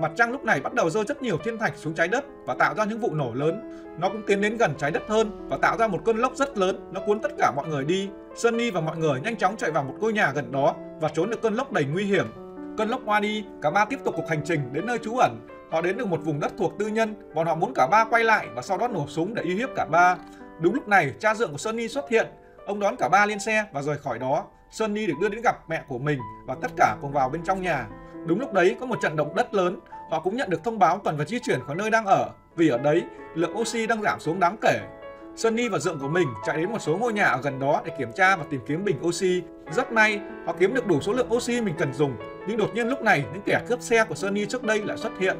Mặt 0.00 0.12
trăng 0.16 0.32
lúc 0.32 0.44
này 0.44 0.60
bắt 0.60 0.74
đầu 0.74 0.90
rơi 0.90 1.04
rất 1.04 1.22
nhiều 1.22 1.38
thiên 1.44 1.58
thạch 1.58 1.76
xuống 1.76 1.94
trái 1.94 2.08
đất 2.08 2.24
và 2.46 2.54
tạo 2.54 2.74
ra 2.74 2.84
những 2.84 2.98
vụ 2.98 3.14
nổ 3.14 3.32
lớn. 3.34 3.76
Nó 3.98 4.08
cũng 4.08 4.22
tiến 4.26 4.40
đến 4.40 4.56
gần 4.56 4.74
trái 4.78 4.90
đất 4.90 5.02
hơn 5.08 5.48
và 5.48 5.56
tạo 5.56 5.76
ra 5.76 5.86
một 5.86 6.00
cơn 6.04 6.16
lốc 6.16 6.36
rất 6.36 6.58
lớn, 6.58 6.90
nó 6.92 7.00
cuốn 7.06 7.20
tất 7.20 7.32
cả 7.38 7.52
mọi 7.56 7.68
người 7.68 7.84
đi. 7.84 8.08
Sunny 8.34 8.70
và 8.70 8.80
mọi 8.80 8.96
người 8.96 9.20
nhanh 9.20 9.36
chóng 9.36 9.56
chạy 9.56 9.70
vào 9.70 9.84
một 9.84 9.94
ngôi 10.00 10.12
nhà 10.12 10.32
gần 10.34 10.52
đó 10.52 10.74
và 11.00 11.08
trốn 11.08 11.30
được 11.30 11.42
cơn 11.42 11.54
lốc 11.54 11.72
đầy 11.72 11.84
nguy 11.84 12.04
hiểm. 12.04 12.26
Cơn 12.78 12.88
lốc 12.88 13.00
qua 13.04 13.20
đi, 13.20 13.44
cả 13.62 13.70
ba 13.70 13.84
tiếp 13.84 13.98
tục 14.04 14.14
cuộc 14.16 14.28
hành 14.28 14.40
trình 14.44 14.60
đến 14.72 14.86
nơi 14.86 14.98
trú 14.98 15.16
ẩn. 15.16 15.46
Họ 15.70 15.80
đến 15.80 15.96
được 15.96 16.06
một 16.06 16.20
vùng 16.24 16.40
đất 16.40 16.52
thuộc 16.58 16.78
tư 16.78 16.86
nhân, 16.86 17.14
bọn 17.34 17.46
họ 17.46 17.54
muốn 17.54 17.74
cả 17.74 17.86
ba 17.86 18.04
quay 18.04 18.24
lại 18.24 18.46
và 18.54 18.62
sau 18.62 18.78
đó 18.78 18.88
nổ 18.88 19.06
súng 19.08 19.34
để 19.34 19.42
uy 19.42 19.54
hiếp 19.54 19.68
cả 19.76 19.86
ba. 19.90 20.16
Đúng 20.60 20.74
lúc 20.74 20.88
này, 20.88 21.14
cha 21.18 21.34
dượng 21.34 21.52
của 21.52 21.58
Sunny 21.58 21.88
xuất 21.88 22.10
hiện. 22.10 22.26
Ông 22.66 22.80
đón 22.80 22.96
cả 22.96 23.08
ba 23.08 23.26
lên 23.26 23.40
xe 23.40 23.64
và 23.72 23.82
rời 23.82 23.98
khỏi 23.98 24.18
đó. 24.18 24.44
Sunny 24.70 25.06
được 25.06 25.14
đưa 25.20 25.28
đến 25.28 25.40
gặp 25.44 25.56
mẹ 25.68 25.82
của 25.88 25.98
mình 25.98 26.18
và 26.46 26.56
tất 26.62 26.70
cả 26.76 26.96
cùng 27.00 27.12
vào 27.12 27.28
bên 27.28 27.44
trong 27.44 27.62
nhà. 27.62 27.86
Đúng 28.26 28.40
lúc 28.40 28.52
đấy 28.52 28.76
có 28.80 28.86
một 28.86 28.98
trận 29.02 29.16
động 29.16 29.34
đất 29.34 29.54
lớn, 29.54 29.80
họ 30.10 30.20
cũng 30.20 30.36
nhận 30.36 30.50
được 30.50 30.64
thông 30.64 30.78
báo 30.78 30.98
cần 30.98 31.16
phải 31.16 31.26
di 31.26 31.38
chuyển 31.38 31.60
khỏi 31.66 31.76
nơi 31.76 31.90
đang 31.90 32.06
ở 32.06 32.30
vì 32.56 32.68
ở 32.68 32.78
đấy 32.78 33.02
lượng 33.34 33.58
oxy 33.58 33.86
đang 33.86 34.02
giảm 34.02 34.20
xuống 34.20 34.40
đáng 34.40 34.56
kể. 34.62 34.80
Sunny 35.36 35.68
và 35.68 35.78
dượng 35.78 35.98
của 35.98 36.08
mình 36.08 36.28
chạy 36.46 36.56
đến 36.56 36.72
một 36.72 36.78
số 36.78 36.96
ngôi 36.96 37.12
nhà 37.12 37.24
ở 37.24 37.40
gần 37.42 37.58
đó 37.58 37.82
để 37.84 37.92
kiểm 37.98 38.12
tra 38.12 38.36
và 38.36 38.44
tìm 38.50 38.60
kiếm 38.66 38.84
bình 38.84 38.96
oxy. 39.06 39.42
Rất 39.72 39.92
may, 39.92 40.20
họ 40.46 40.52
kiếm 40.58 40.74
được 40.74 40.86
đủ 40.86 41.00
số 41.00 41.12
lượng 41.12 41.32
oxy 41.34 41.60
mình 41.60 41.74
cần 41.78 41.92
dùng. 41.92 42.16
Nhưng 42.48 42.56
đột 42.56 42.74
nhiên 42.74 42.88
lúc 42.88 43.02
này, 43.02 43.24
những 43.32 43.42
kẻ 43.42 43.62
cướp 43.68 43.80
xe 43.80 44.04
của 44.04 44.14
Sunny 44.14 44.46
trước 44.46 44.64
đây 44.64 44.82
lại 44.84 44.96
xuất 44.96 45.12
hiện. 45.18 45.36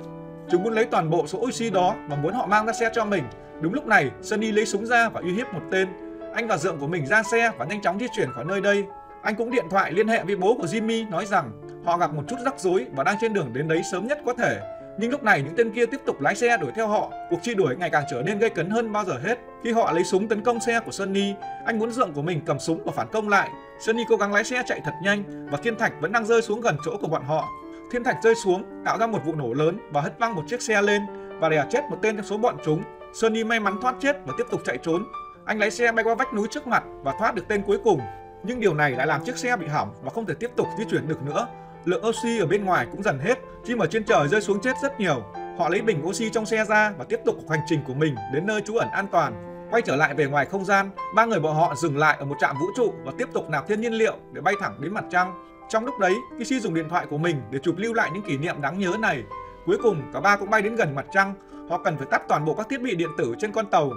Chúng 0.50 0.62
muốn 0.62 0.72
lấy 0.72 0.84
toàn 0.84 1.10
bộ 1.10 1.26
số 1.26 1.38
oxy 1.38 1.70
đó 1.70 1.94
và 2.08 2.16
muốn 2.16 2.34
họ 2.34 2.46
mang 2.46 2.66
ra 2.66 2.72
xe 2.72 2.90
cho 2.94 3.04
mình. 3.04 3.24
Đúng 3.60 3.74
lúc 3.74 3.86
này, 3.86 4.10
Sunny 4.22 4.52
lấy 4.52 4.66
súng 4.66 4.86
ra 4.86 5.08
và 5.08 5.20
uy 5.20 5.32
hiếp 5.32 5.54
một 5.54 5.62
tên. 5.70 5.88
Anh 6.34 6.46
và 6.48 6.56
dượng 6.56 6.78
của 6.78 6.86
mình 6.86 7.06
ra 7.06 7.22
xe 7.22 7.52
và 7.58 7.64
nhanh 7.64 7.82
chóng 7.82 7.98
di 7.98 8.06
chuyển 8.16 8.32
khỏi 8.32 8.44
nơi 8.44 8.60
đây. 8.60 8.84
Anh 9.22 9.34
cũng 9.34 9.50
điện 9.50 9.64
thoại 9.70 9.92
liên 9.92 10.08
hệ 10.08 10.24
với 10.24 10.36
bố 10.36 10.54
của 10.54 10.66
Jimmy 10.66 11.10
nói 11.10 11.26
rằng 11.26 11.50
họ 11.84 11.98
gặp 11.98 12.14
một 12.14 12.22
chút 12.28 12.36
rắc 12.44 12.60
rối 12.60 12.86
và 12.92 13.04
đang 13.04 13.16
trên 13.20 13.34
đường 13.34 13.52
đến 13.52 13.68
đấy 13.68 13.82
sớm 13.92 14.06
nhất 14.06 14.18
có 14.26 14.34
thể. 14.34 14.60
Nhưng 14.98 15.10
lúc 15.10 15.22
này 15.22 15.42
những 15.42 15.54
tên 15.56 15.70
kia 15.72 15.86
tiếp 15.86 16.00
tục 16.06 16.20
lái 16.20 16.34
xe 16.34 16.56
đuổi 16.56 16.70
theo 16.74 16.88
họ. 16.88 17.10
Cuộc 17.30 17.42
truy 17.42 17.54
đuổi 17.54 17.76
ngày 17.76 17.90
càng 17.90 18.04
trở 18.10 18.22
nên 18.22 18.38
gây 18.38 18.50
cấn 18.50 18.70
hơn 18.70 18.92
bao 18.92 19.04
giờ 19.04 19.18
hết. 19.24 19.38
Khi 19.64 19.72
họ 19.72 19.92
lấy 19.92 20.04
súng 20.04 20.28
tấn 20.28 20.42
công 20.42 20.60
xe 20.60 20.80
của 20.80 20.90
Sunny, 20.90 21.34
anh 21.64 21.78
muốn 21.78 21.90
dượng 21.90 22.12
của 22.12 22.22
mình 22.22 22.40
cầm 22.46 22.58
súng 22.58 22.84
và 22.84 22.92
phản 22.92 23.08
công 23.12 23.28
lại. 23.28 23.50
Sunny 23.80 24.02
cố 24.08 24.16
gắng 24.16 24.32
lái 24.32 24.44
xe 24.44 24.62
chạy 24.66 24.80
thật 24.84 24.94
nhanh 25.02 25.48
và 25.50 25.58
thiên 25.62 25.76
thạch 25.76 25.92
vẫn 26.00 26.12
đang 26.12 26.26
rơi 26.26 26.42
xuống 26.42 26.60
gần 26.60 26.76
chỗ 26.84 26.96
của 27.00 27.08
bọn 27.08 27.22
họ. 27.24 27.48
Thiên 27.92 28.04
thạch 28.04 28.16
rơi 28.22 28.34
xuống 28.34 28.64
tạo 28.84 28.98
ra 28.98 29.06
một 29.06 29.24
vụ 29.24 29.34
nổ 29.34 29.52
lớn 29.52 29.78
và 29.90 30.00
hất 30.00 30.18
văng 30.18 30.34
một 30.34 30.42
chiếc 30.48 30.62
xe 30.62 30.82
lên 30.82 31.02
và 31.40 31.48
đè 31.48 31.64
chết 31.70 31.80
một 31.90 31.96
tên 32.02 32.16
trong 32.16 32.26
số 32.26 32.38
bọn 32.38 32.56
chúng. 32.64 32.82
Sunny 33.14 33.44
may 33.44 33.60
mắn 33.60 33.74
thoát 33.82 33.94
chết 34.00 34.16
và 34.26 34.34
tiếp 34.38 34.44
tục 34.50 34.60
chạy 34.64 34.78
trốn. 34.78 35.04
Anh 35.44 35.58
lái 35.58 35.70
xe 35.70 35.92
bay 35.92 36.04
qua 36.04 36.14
vách 36.14 36.34
núi 36.34 36.48
trước 36.50 36.66
mặt 36.66 36.84
và 37.02 37.14
thoát 37.18 37.34
được 37.34 37.48
tên 37.48 37.62
cuối 37.62 37.78
cùng. 37.84 38.00
Nhưng 38.42 38.60
điều 38.60 38.74
này 38.74 38.90
lại 38.90 39.06
làm 39.06 39.24
chiếc 39.24 39.36
xe 39.36 39.56
bị 39.56 39.66
hỏng 39.66 39.94
và 40.02 40.10
không 40.10 40.26
thể 40.26 40.34
tiếp 40.34 40.50
tục 40.56 40.66
di 40.78 40.84
chuyển 40.90 41.08
được 41.08 41.22
nữa. 41.22 41.46
Lượng 41.84 42.06
oxy 42.06 42.38
ở 42.38 42.46
bên 42.46 42.64
ngoài 42.64 42.86
cũng 42.92 43.02
dần 43.02 43.18
hết, 43.18 43.38
chim 43.64 43.78
ở 43.78 43.86
trên 43.86 44.04
trời 44.04 44.28
rơi 44.28 44.40
xuống 44.40 44.60
chết 44.60 44.72
rất 44.82 45.00
nhiều. 45.00 45.22
Họ 45.58 45.68
lấy 45.68 45.82
bình 45.82 46.06
oxy 46.06 46.30
trong 46.30 46.46
xe 46.46 46.64
ra 46.64 46.92
và 46.98 47.04
tiếp 47.08 47.20
tục 47.24 47.36
hành 47.50 47.60
trình 47.66 47.80
của 47.86 47.94
mình 47.94 48.14
đến 48.34 48.46
nơi 48.46 48.60
trú 48.60 48.76
ẩn 48.76 48.88
an 48.90 49.06
toàn. 49.12 49.46
Quay 49.70 49.82
trở 49.82 49.96
lại 49.96 50.14
về 50.14 50.26
ngoài 50.26 50.46
không 50.46 50.64
gian, 50.64 50.90
ba 51.14 51.24
người 51.24 51.40
bọn 51.40 51.54
họ 51.56 51.74
dừng 51.74 51.96
lại 51.96 52.16
ở 52.18 52.24
một 52.24 52.36
trạm 52.40 52.56
vũ 52.60 52.66
trụ 52.76 52.94
và 53.04 53.12
tiếp 53.18 53.28
tục 53.32 53.50
nạp 53.50 53.68
thêm 53.68 53.80
nhiên 53.80 53.92
liệu 53.92 54.16
để 54.32 54.40
bay 54.40 54.54
thẳng 54.60 54.76
đến 54.80 54.94
mặt 54.94 55.04
trăng. 55.10 55.46
Trong 55.68 55.86
lúc 55.86 55.98
đấy, 55.98 56.14
Kishi 56.38 56.60
dùng 56.60 56.74
điện 56.74 56.88
thoại 56.88 57.06
của 57.10 57.18
mình 57.18 57.42
để 57.50 57.58
chụp 57.58 57.74
lưu 57.78 57.94
lại 57.94 58.10
những 58.14 58.22
kỷ 58.22 58.36
niệm 58.36 58.60
đáng 58.60 58.78
nhớ 58.78 58.92
này. 59.00 59.22
Cuối 59.66 59.78
cùng, 59.82 60.02
cả 60.12 60.20
ba 60.20 60.36
cũng 60.36 60.50
bay 60.50 60.62
đến 60.62 60.76
gần 60.76 60.94
mặt 60.94 61.06
trăng. 61.12 61.34
Họ 61.70 61.78
cần 61.78 61.96
phải 61.96 62.06
tắt 62.10 62.22
toàn 62.28 62.44
bộ 62.44 62.54
các 62.54 62.66
thiết 62.70 62.80
bị 62.82 62.94
điện 62.94 63.10
tử 63.18 63.34
trên 63.38 63.52
con 63.52 63.66
tàu. 63.66 63.90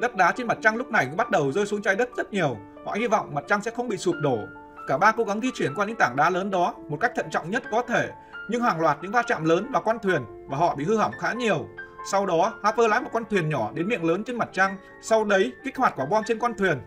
Đất 0.00 0.16
đá 0.16 0.32
trên 0.36 0.46
mặt 0.46 0.58
trăng 0.62 0.76
lúc 0.76 0.90
này 0.90 1.06
cũng 1.06 1.16
bắt 1.16 1.30
đầu 1.30 1.52
rơi 1.52 1.66
xuống 1.66 1.82
trái 1.82 1.96
đất 1.96 2.08
rất 2.16 2.32
nhiều. 2.32 2.56
Họ 2.86 2.92
hy 2.92 3.06
vọng 3.06 3.34
mặt 3.34 3.44
trăng 3.48 3.62
sẽ 3.62 3.70
không 3.70 3.88
bị 3.88 3.96
sụp 3.96 4.14
đổ. 4.22 4.38
Cả 4.86 4.98
ba 4.98 5.12
cố 5.12 5.24
gắng 5.24 5.40
di 5.40 5.50
chuyển 5.54 5.74
qua 5.74 5.86
những 5.86 5.96
tảng 5.96 6.16
đá 6.16 6.30
lớn 6.30 6.50
đó 6.50 6.74
một 6.88 6.96
cách 7.00 7.12
thận 7.16 7.26
trọng 7.30 7.50
nhất 7.50 7.62
có 7.70 7.82
thể. 7.82 8.10
Nhưng 8.48 8.62
hàng 8.62 8.80
loạt 8.80 8.98
những 9.02 9.12
va 9.12 9.22
chạm 9.26 9.44
lớn 9.44 9.72
vào 9.72 9.82
con 9.82 9.98
thuyền 9.98 10.46
và 10.48 10.56
họ 10.56 10.74
bị 10.74 10.84
hư 10.84 10.96
hỏng 10.96 11.12
khá 11.20 11.32
nhiều. 11.32 11.66
Sau 12.10 12.26
đó, 12.26 12.52
Harper 12.62 12.90
lái 12.90 13.00
một 13.00 13.10
con 13.12 13.24
thuyền 13.30 13.48
nhỏ 13.48 13.70
đến 13.74 13.88
miệng 13.88 14.04
lớn 14.04 14.24
trên 14.24 14.38
mặt 14.38 14.48
trăng, 14.52 14.76
sau 15.02 15.24
đấy 15.24 15.52
kích 15.64 15.76
hoạt 15.76 15.92
quả 15.96 16.06
bom 16.06 16.24
trên 16.26 16.38
con 16.38 16.54
thuyền. 16.54 16.78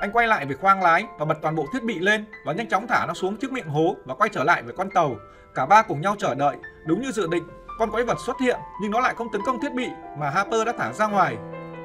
Anh 0.00 0.12
quay 0.12 0.26
lại 0.26 0.46
về 0.46 0.54
khoang 0.54 0.82
lái 0.82 1.06
và 1.18 1.24
bật 1.24 1.38
toàn 1.42 1.54
bộ 1.54 1.66
thiết 1.72 1.84
bị 1.84 1.98
lên 1.98 2.24
và 2.46 2.52
nhanh 2.52 2.68
chóng 2.68 2.86
thả 2.86 3.06
nó 3.06 3.14
xuống 3.14 3.36
trước 3.36 3.52
miệng 3.52 3.68
hố 3.68 3.96
và 4.04 4.14
quay 4.14 4.30
trở 4.32 4.44
lại 4.44 4.62
với 4.62 4.74
con 4.76 4.90
tàu. 4.90 5.16
Cả 5.54 5.66
ba 5.66 5.82
cùng 5.82 6.00
nhau 6.00 6.14
chờ 6.18 6.34
đợi, 6.34 6.56
đúng 6.86 7.02
như 7.02 7.12
dự 7.12 7.26
định, 7.26 7.44
con 7.78 7.90
quái 7.90 8.04
vật 8.04 8.18
xuất 8.26 8.40
hiện 8.40 8.60
nhưng 8.82 8.90
nó 8.90 9.00
lại 9.00 9.14
không 9.14 9.32
tấn 9.32 9.40
công 9.46 9.60
thiết 9.60 9.74
bị 9.74 9.88
mà 10.18 10.30
Harper 10.30 10.66
đã 10.66 10.72
thả 10.78 10.92
ra 10.92 11.06
ngoài. 11.06 11.36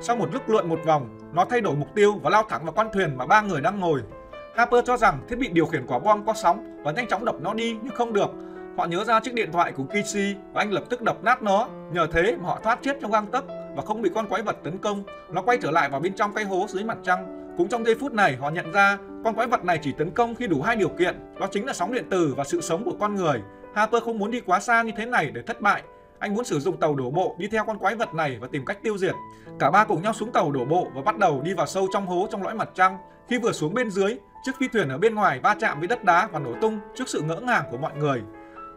Sau 0.01 0.15
một 0.15 0.33
lúc 0.33 0.50
lượn 0.50 0.69
một 0.69 0.79
vòng, 0.86 1.17
nó 1.33 1.45
thay 1.45 1.62
đổi 1.62 1.75
mục 1.75 1.88
tiêu 1.95 2.19
và 2.24 2.29
lao 2.29 2.43
thẳng 2.50 2.65
vào 2.65 2.74
con 2.74 2.89
thuyền 2.93 3.17
mà 3.17 3.25
ba 3.25 3.41
người 3.41 3.62
đang 3.62 3.79
ngồi. 3.79 4.01
Harper 4.57 4.85
cho 4.85 4.97
rằng 4.97 5.19
thiết 5.29 5.35
bị 5.39 5.47
điều 5.47 5.65
khiển 5.65 5.85
quả 5.87 5.99
bom 5.99 6.25
có 6.25 6.33
sóng 6.33 6.81
và 6.83 6.91
nhanh 6.91 7.07
chóng 7.07 7.25
đập 7.25 7.35
nó 7.41 7.53
đi 7.53 7.77
nhưng 7.83 7.95
không 7.95 8.13
được. 8.13 8.29
Họ 8.77 8.85
nhớ 8.85 9.03
ra 9.03 9.19
chiếc 9.19 9.33
điện 9.33 9.51
thoại 9.51 9.71
của 9.71 9.83
Kishi 9.83 10.35
và 10.53 10.61
anh 10.61 10.71
lập 10.71 10.83
tức 10.89 11.01
đập 11.01 11.23
nát 11.23 11.41
nó. 11.41 11.67
Nhờ 11.91 12.07
thế 12.11 12.35
mà 12.37 12.47
họ 12.47 12.59
thoát 12.63 12.79
chết 12.81 12.97
trong 13.01 13.11
gang 13.11 13.27
tấc 13.27 13.45
và 13.75 13.83
không 13.85 14.01
bị 14.01 14.09
con 14.15 14.27
quái 14.27 14.41
vật 14.41 14.57
tấn 14.63 14.77
công. 14.77 15.03
Nó 15.29 15.41
quay 15.41 15.57
trở 15.61 15.71
lại 15.71 15.89
vào 15.89 15.99
bên 15.99 16.13
trong 16.13 16.33
cái 16.33 16.43
hố 16.43 16.65
dưới 16.69 16.83
mặt 16.83 16.97
trăng. 17.03 17.53
Cũng 17.57 17.67
trong 17.67 17.85
giây 17.85 17.95
phút 17.99 18.13
này 18.13 18.35
họ 18.35 18.49
nhận 18.49 18.71
ra 18.71 18.97
con 19.23 19.35
quái 19.35 19.47
vật 19.47 19.65
này 19.65 19.79
chỉ 19.81 19.91
tấn 19.91 20.11
công 20.11 20.35
khi 20.35 20.47
đủ 20.47 20.61
hai 20.61 20.75
điều 20.75 20.89
kiện, 20.89 21.15
đó 21.39 21.47
chính 21.51 21.65
là 21.65 21.73
sóng 21.73 21.93
điện 21.93 22.05
tử 22.09 22.33
và 22.37 22.43
sự 22.43 22.61
sống 22.61 22.83
của 22.83 22.95
con 22.99 23.15
người. 23.15 23.41
Harper 23.73 24.03
không 24.03 24.17
muốn 24.17 24.31
đi 24.31 24.41
quá 24.41 24.59
xa 24.59 24.81
như 24.81 24.91
thế 24.97 25.05
này 25.05 25.31
để 25.33 25.41
thất 25.41 25.61
bại. 25.61 25.83
Anh 26.19 26.35
muốn 26.35 26.45
sử 26.45 26.59
dụng 26.59 26.77
tàu 26.77 26.95
đổ 26.95 27.09
bộ 27.09 27.35
đi 27.39 27.47
theo 27.47 27.63
con 27.65 27.77
quái 27.77 27.95
vật 27.95 28.13
này 28.13 28.37
và 28.41 28.47
tìm 28.51 28.65
cách 28.65 28.83
tiêu 28.83 28.97
diệt. 28.97 29.15
Cả 29.59 29.71
ba 29.71 29.83
cùng 29.83 30.01
nhau 30.01 30.13
xuống 30.13 30.31
tàu 30.31 30.51
đổ 30.51 30.65
bộ 30.65 30.87
và 30.95 31.01
bắt 31.01 31.17
đầu 31.17 31.41
đi 31.41 31.53
vào 31.53 31.67
sâu 31.67 31.87
trong 31.93 32.07
hố 32.07 32.27
trong 32.31 32.43
lõi 32.43 32.55
mặt 32.55 32.69
trăng. 32.73 32.97
Khi 33.29 33.37
vừa 33.37 33.51
xuống 33.51 33.73
bên 33.73 33.89
dưới, 33.89 34.17
chiếc 34.47 34.57
phi 34.59 34.67
thuyền 34.67 34.89
ở 34.89 34.97
bên 34.97 35.15
ngoài 35.15 35.39
va 35.43 35.55
chạm 35.59 35.79
với 35.79 35.87
đất 35.87 36.03
đá 36.03 36.27
và 36.27 36.39
nổ 36.39 36.53
tung 36.61 36.79
trước 36.95 37.09
sự 37.09 37.21
ngỡ 37.21 37.35
ngàng 37.35 37.63
của 37.71 37.77
mọi 37.77 37.91
người. 37.95 38.21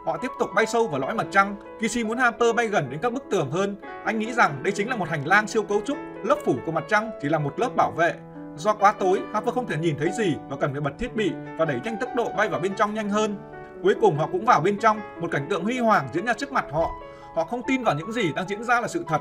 Họ 0.06 0.16
tiếp 0.16 0.28
tục 0.38 0.50
bay 0.54 0.66
sâu 0.66 0.88
vào 0.88 1.00
lõi 1.00 1.14
mặt 1.14 1.26
trăng. 1.30 1.56
Kishi 1.78 2.04
muốn 2.04 2.18
Harper 2.18 2.54
bay 2.54 2.66
gần 2.66 2.90
đến 2.90 3.00
các 3.02 3.12
bức 3.12 3.24
tường 3.30 3.50
hơn. 3.50 3.76
Anh 4.04 4.18
nghĩ 4.18 4.32
rằng 4.32 4.62
đây 4.62 4.72
chính 4.72 4.88
là 4.88 4.96
một 4.96 5.08
hành 5.08 5.26
lang 5.26 5.48
siêu 5.48 5.62
cấu 5.62 5.80
trúc. 5.86 5.96
Lớp 6.24 6.36
phủ 6.44 6.54
của 6.66 6.72
mặt 6.72 6.84
trăng 6.88 7.10
chỉ 7.22 7.28
là 7.28 7.38
một 7.38 7.60
lớp 7.60 7.68
bảo 7.76 7.90
vệ. 7.90 8.14
Do 8.56 8.72
quá 8.72 8.92
tối, 8.92 9.20
Harper 9.32 9.54
không 9.54 9.66
thể 9.66 9.76
nhìn 9.76 9.96
thấy 9.98 10.10
gì 10.18 10.36
và 10.48 10.56
cần 10.56 10.72
phải 10.72 10.80
bật 10.80 10.92
thiết 10.98 11.16
bị 11.16 11.30
và 11.58 11.64
đẩy 11.64 11.80
nhanh 11.84 11.96
tốc 12.00 12.08
độ 12.16 12.32
bay 12.36 12.48
vào 12.48 12.60
bên 12.60 12.74
trong 12.76 12.94
nhanh 12.94 13.10
hơn. 13.10 13.36
Cuối 13.82 13.94
cùng 14.00 14.18
họ 14.18 14.28
cũng 14.32 14.44
vào 14.44 14.60
bên 14.60 14.78
trong, 14.78 15.00
một 15.20 15.28
cảnh 15.30 15.46
tượng 15.50 15.64
huy 15.64 15.78
hoàng 15.78 16.08
diễn 16.12 16.26
ra 16.26 16.32
trước 16.32 16.52
mặt 16.52 16.64
họ. 16.72 16.90
Họ 17.34 17.44
không 17.44 17.62
tin 17.66 17.82
vào 17.82 17.94
những 17.94 18.12
gì 18.12 18.32
đang 18.36 18.48
diễn 18.48 18.64
ra 18.64 18.80
là 18.80 18.88
sự 18.88 19.04
thật. 19.08 19.20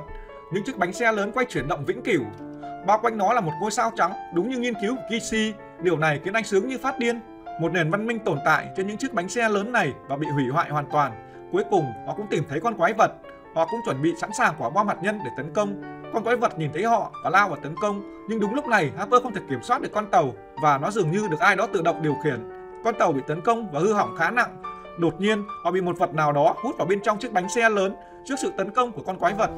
Những 0.54 0.64
chiếc 0.64 0.78
bánh 0.78 0.94
xe 0.94 1.12
lớn 1.12 1.32
quay 1.32 1.46
chuyển 1.50 1.68
động 1.68 1.86
vĩnh 1.86 2.04
cửu. 2.04 2.24
Bao 2.88 3.00
quanh 3.02 3.18
nó 3.18 3.34
là 3.34 3.42
một 3.42 3.52
ngôi 3.62 3.72
sao 3.72 3.92
trắng, 3.96 4.14
đúng 4.34 4.50
như 4.50 4.58
nghiên 4.58 4.74
cứu 4.82 4.96
của 4.96 5.18
Kishi. 5.18 5.54
Điều 5.82 5.98
này 5.98 6.20
khiến 6.24 6.34
anh 6.34 6.44
sướng 6.44 6.68
như 6.68 6.78
phát 6.78 7.00
điên. 7.00 7.20
Một 7.62 7.72
nền 7.72 7.90
văn 7.90 8.08
minh 8.08 8.20
tồn 8.20 8.40
tại 8.46 8.68
trên 8.78 8.88
những 8.88 8.98
chiếc 8.98 9.14
bánh 9.14 9.30
xe 9.30 9.50
lớn 9.50 9.72
này 9.72 9.94
và 10.08 10.16
bị 10.16 10.28
hủy 10.28 10.48
hoại 10.48 10.70
hoàn 10.70 10.86
toàn. 10.92 11.12
Cuối 11.52 11.64
cùng 11.70 11.86
họ 12.08 12.14
cũng 12.18 12.28
tìm 12.30 12.44
thấy 12.50 12.60
con 12.60 12.78
quái 12.78 12.94
vật. 12.94 13.12
họ 13.56 13.68
cũng 13.72 13.80
chuẩn 13.86 14.02
bị 14.02 14.14
sẵn 14.22 14.30
sàng 14.34 14.56
quả 14.58 14.70
bom 14.70 14.88
hạt 14.88 14.98
nhân 15.02 15.20
để 15.26 15.32
tấn 15.38 15.54
công. 15.54 15.82
Con 16.14 16.24
quái 16.24 16.36
vật 16.36 16.60
nhìn 16.60 16.72
thấy 16.74 16.84
họ 16.84 17.12
và 17.24 17.30
lao 17.30 17.50
vào 17.50 17.58
tấn 17.64 17.76
công, 17.82 18.26
nhưng 18.30 18.40
đúng 18.40 18.56
lúc 18.56 18.68
này 18.68 18.92
Harper 18.98 19.24
không 19.24 19.34
thể 19.34 19.42
kiểm 19.50 19.64
soát 19.64 19.82
được 19.82 19.90
con 19.94 20.12
tàu 20.12 20.34
và 20.62 20.78
nó 20.78 20.92
dường 20.92 21.12
như 21.12 21.28
được 21.32 21.40
ai 21.40 21.56
đó 21.56 21.68
tự 21.74 21.82
động 21.82 22.02
điều 22.02 22.16
khiển. 22.24 22.50
Con 22.84 22.96
tàu 23.00 23.12
bị 23.12 23.22
tấn 23.28 23.42
công 23.42 23.72
và 23.72 23.80
hư 23.80 23.94
hỏng 23.94 24.16
khá 24.18 24.32
nặng. 24.32 24.62
Đột 25.00 25.22
nhiên, 25.22 25.44
họ 25.64 25.72
bị 25.72 25.82
một 25.82 25.98
vật 25.98 26.14
nào 26.14 26.32
đó 26.32 26.56
hút 26.58 26.76
vào 26.78 26.88
bên 26.88 27.02
trong 27.02 27.20
chiếc 27.20 27.34
bánh 27.34 27.50
xe 27.50 27.70
lớn 27.70 27.96
trước 28.26 28.36
sự 28.42 28.52
tấn 28.58 28.70
công 28.72 28.92
của 28.92 29.02
con 29.06 29.18
quái 29.18 29.34
vật. 29.34 29.50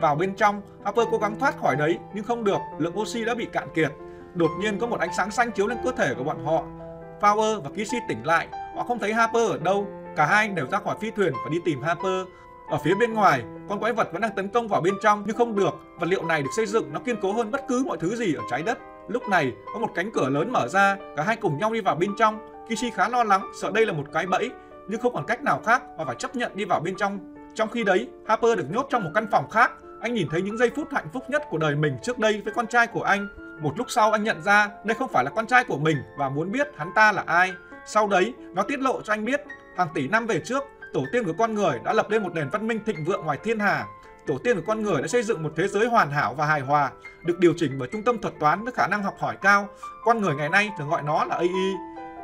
Vào 0.00 0.14
bên 0.14 0.34
trong, 0.34 0.62
Harper 0.84 1.06
cố 1.10 1.18
gắng 1.18 1.38
thoát 1.38 1.58
khỏi 1.58 1.76
đấy 1.76 1.98
nhưng 2.14 2.24
không 2.24 2.44
được, 2.44 2.58
lượng 2.78 2.98
oxy 2.98 3.24
đã 3.24 3.34
bị 3.34 3.46
cạn 3.52 3.68
kiệt. 3.74 3.92
Đột 4.34 4.50
nhiên 4.60 4.78
có 4.78 4.86
một 4.86 5.00
ánh 5.00 5.14
sáng 5.16 5.30
xanh 5.30 5.52
chiếu 5.52 5.66
lên 5.66 5.78
cơ 5.84 5.92
thể 5.92 6.14
của 6.14 6.24
bọn 6.24 6.44
họ. 6.44 6.64
Power 7.20 7.60
và 7.60 7.70
Kishi 7.70 7.98
tỉnh 8.08 8.26
lại, 8.26 8.48
họ 8.76 8.84
không 8.84 8.98
thấy 8.98 9.12
Harper 9.12 9.50
ở 9.50 9.58
đâu. 9.58 9.86
Cả 10.16 10.26
hai 10.26 10.48
đều 10.48 10.66
ra 10.66 10.78
khỏi 10.78 10.96
phi 11.00 11.10
thuyền 11.10 11.32
và 11.32 11.50
đi 11.50 11.58
tìm 11.64 11.82
Harper. 11.82 12.26
Ở 12.70 12.78
phía 12.84 12.94
bên 13.00 13.14
ngoài, 13.14 13.42
con 13.68 13.80
quái 13.80 13.92
vật 13.92 14.12
vẫn 14.12 14.22
đang 14.22 14.34
tấn 14.36 14.48
công 14.48 14.68
vào 14.68 14.80
bên 14.80 14.94
trong 15.02 15.22
nhưng 15.26 15.36
không 15.36 15.56
được. 15.56 15.74
Vật 16.00 16.06
liệu 16.06 16.24
này 16.24 16.42
được 16.42 16.50
xây 16.56 16.66
dựng 16.66 16.92
nó 16.92 17.00
kiên 17.00 17.16
cố 17.22 17.32
hơn 17.32 17.50
bất 17.50 17.60
cứ 17.68 17.84
mọi 17.86 17.98
thứ 17.98 18.16
gì 18.16 18.34
ở 18.34 18.42
trái 18.50 18.62
đất. 18.62 18.78
Lúc 19.08 19.28
này, 19.28 19.52
có 19.74 19.80
một 19.80 19.90
cánh 19.94 20.10
cửa 20.12 20.28
lớn 20.28 20.52
mở 20.52 20.68
ra, 20.68 20.96
cả 21.16 21.22
hai 21.22 21.36
cùng 21.36 21.58
nhau 21.58 21.72
đi 21.72 21.80
vào 21.80 21.94
bên 21.94 22.10
trong. 22.18 22.38
Kishi 22.68 22.90
khá 22.90 23.08
lo 23.08 23.24
lắng, 23.24 23.50
sợ 23.60 23.70
đây 23.74 23.86
là 23.86 23.92
một 23.92 24.04
cái 24.12 24.26
bẫy, 24.26 24.50
nhưng 24.88 25.00
không 25.00 25.14
còn 25.14 25.26
cách 25.26 25.42
nào 25.42 25.60
khác, 25.66 25.82
mà 25.98 26.04
phải 26.04 26.16
chấp 26.16 26.36
nhận 26.36 26.52
đi 26.54 26.64
vào 26.64 26.80
bên 26.80 26.96
trong. 26.96 27.34
Trong 27.54 27.68
khi 27.68 27.84
đấy, 27.84 28.08
Harper 28.26 28.58
được 28.58 28.66
nhốt 28.70 28.86
trong 28.90 29.04
một 29.04 29.10
căn 29.14 29.26
phòng 29.30 29.50
khác. 29.50 29.72
Anh 30.00 30.14
nhìn 30.14 30.28
thấy 30.30 30.42
những 30.42 30.58
giây 30.58 30.70
phút 30.76 30.88
hạnh 30.92 31.08
phúc 31.12 31.22
nhất 31.28 31.42
của 31.50 31.58
đời 31.58 31.76
mình 31.76 31.96
trước 32.02 32.18
đây 32.18 32.40
với 32.44 32.54
con 32.54 32.66
trai 32.66 32.86
của 32.86 33.02
anh. 33.02 33.28
Một 33.60 33.78
lúc 33.78 33.90
sau 33.90 34.12
anh 34.12 34.24
nhận 34.24 34.42
ra 34.42 34.68
đây 34.84 34.94
không 34.94 35.08
phải 35.08 35.24
là 35.24 35.30
con 35.30 35.46
trai 35.46 35.64
của 35.64 35.78
mình 35.78 35.96
và 36.16 36.28
muốn 36.28 36.52
biết 36.52 36.68
hắn 36.76 36.90
ta 36.94 37.12
là 37.12 37.22
ai. 37.26 37.52
Sau 37.86 38.08
đấy, 38.08 38.34
nó 38.54 38.62
tiết 38.62 38.80
lộ 38.80 39.02
cho 39.02 39.12
anh 39.12 39.24
biết 39.24 39.40
hàng 39.76 39.88
tỷ 39.94 40.08
năm 40.08 40.26
về 40.26 40.40
trước, 40.44 40.62
tổ 40.92 41.04
tiên 41.12 41.24
của 41.24 41.32
con 41.38 41.54
người 41.54 41.80
đã 41.84 41.92
lập 41.92 42.10
lên 42.10 42.22
một 42.22 42.34
nền 42.34 42.48
văn 42.48 42.66
minh 42.66 42.80
thịnh 42.86 43.04
vượng 43.04 43.24
ngoài 43.24 43.38
thiên 43.44 43.58
hà. 43.58 43.86
Tổ 44.26 44.38
tiên 44.44 44.56
của 44.56 44.62
con 44.66 44.82
người 44.82 45.02
đã 45.02 45.08
xây 45.08 45.22
dựng 45.22 45.42
một 45.42 45.52
thế 45.56 45.68
giới 45.68 45.86
hoàn 45.86 46.10
hảo 46.10 46.34
và 46.34 46.46
hài 46.46 46.60
hòa, 46.60 46.90
được 47.24 47.38
điều 47.38 47.54
chỉnh 47.56 47.78
bởi 47.78 47.88
trung 47.92 48.02
tâm 48.02 48.18
thuật 48.18 48.34
toán 48.40 48.64
với 48.64 48.72
khả 48.72 48.86
năng 48.86 49.02
học 49.02 49.14
hỏi 49.18 49.36
cao. 49.42 49.68
Con 50.04 50.20
người 50.20 50.34
ngày 50.34 50.48
nay 50.48 50.70
thường 50.78 50.88
gọi 50.88 51.02
nó 51.02 51.24
là 51.24 51.36
AI. 51.36 51.74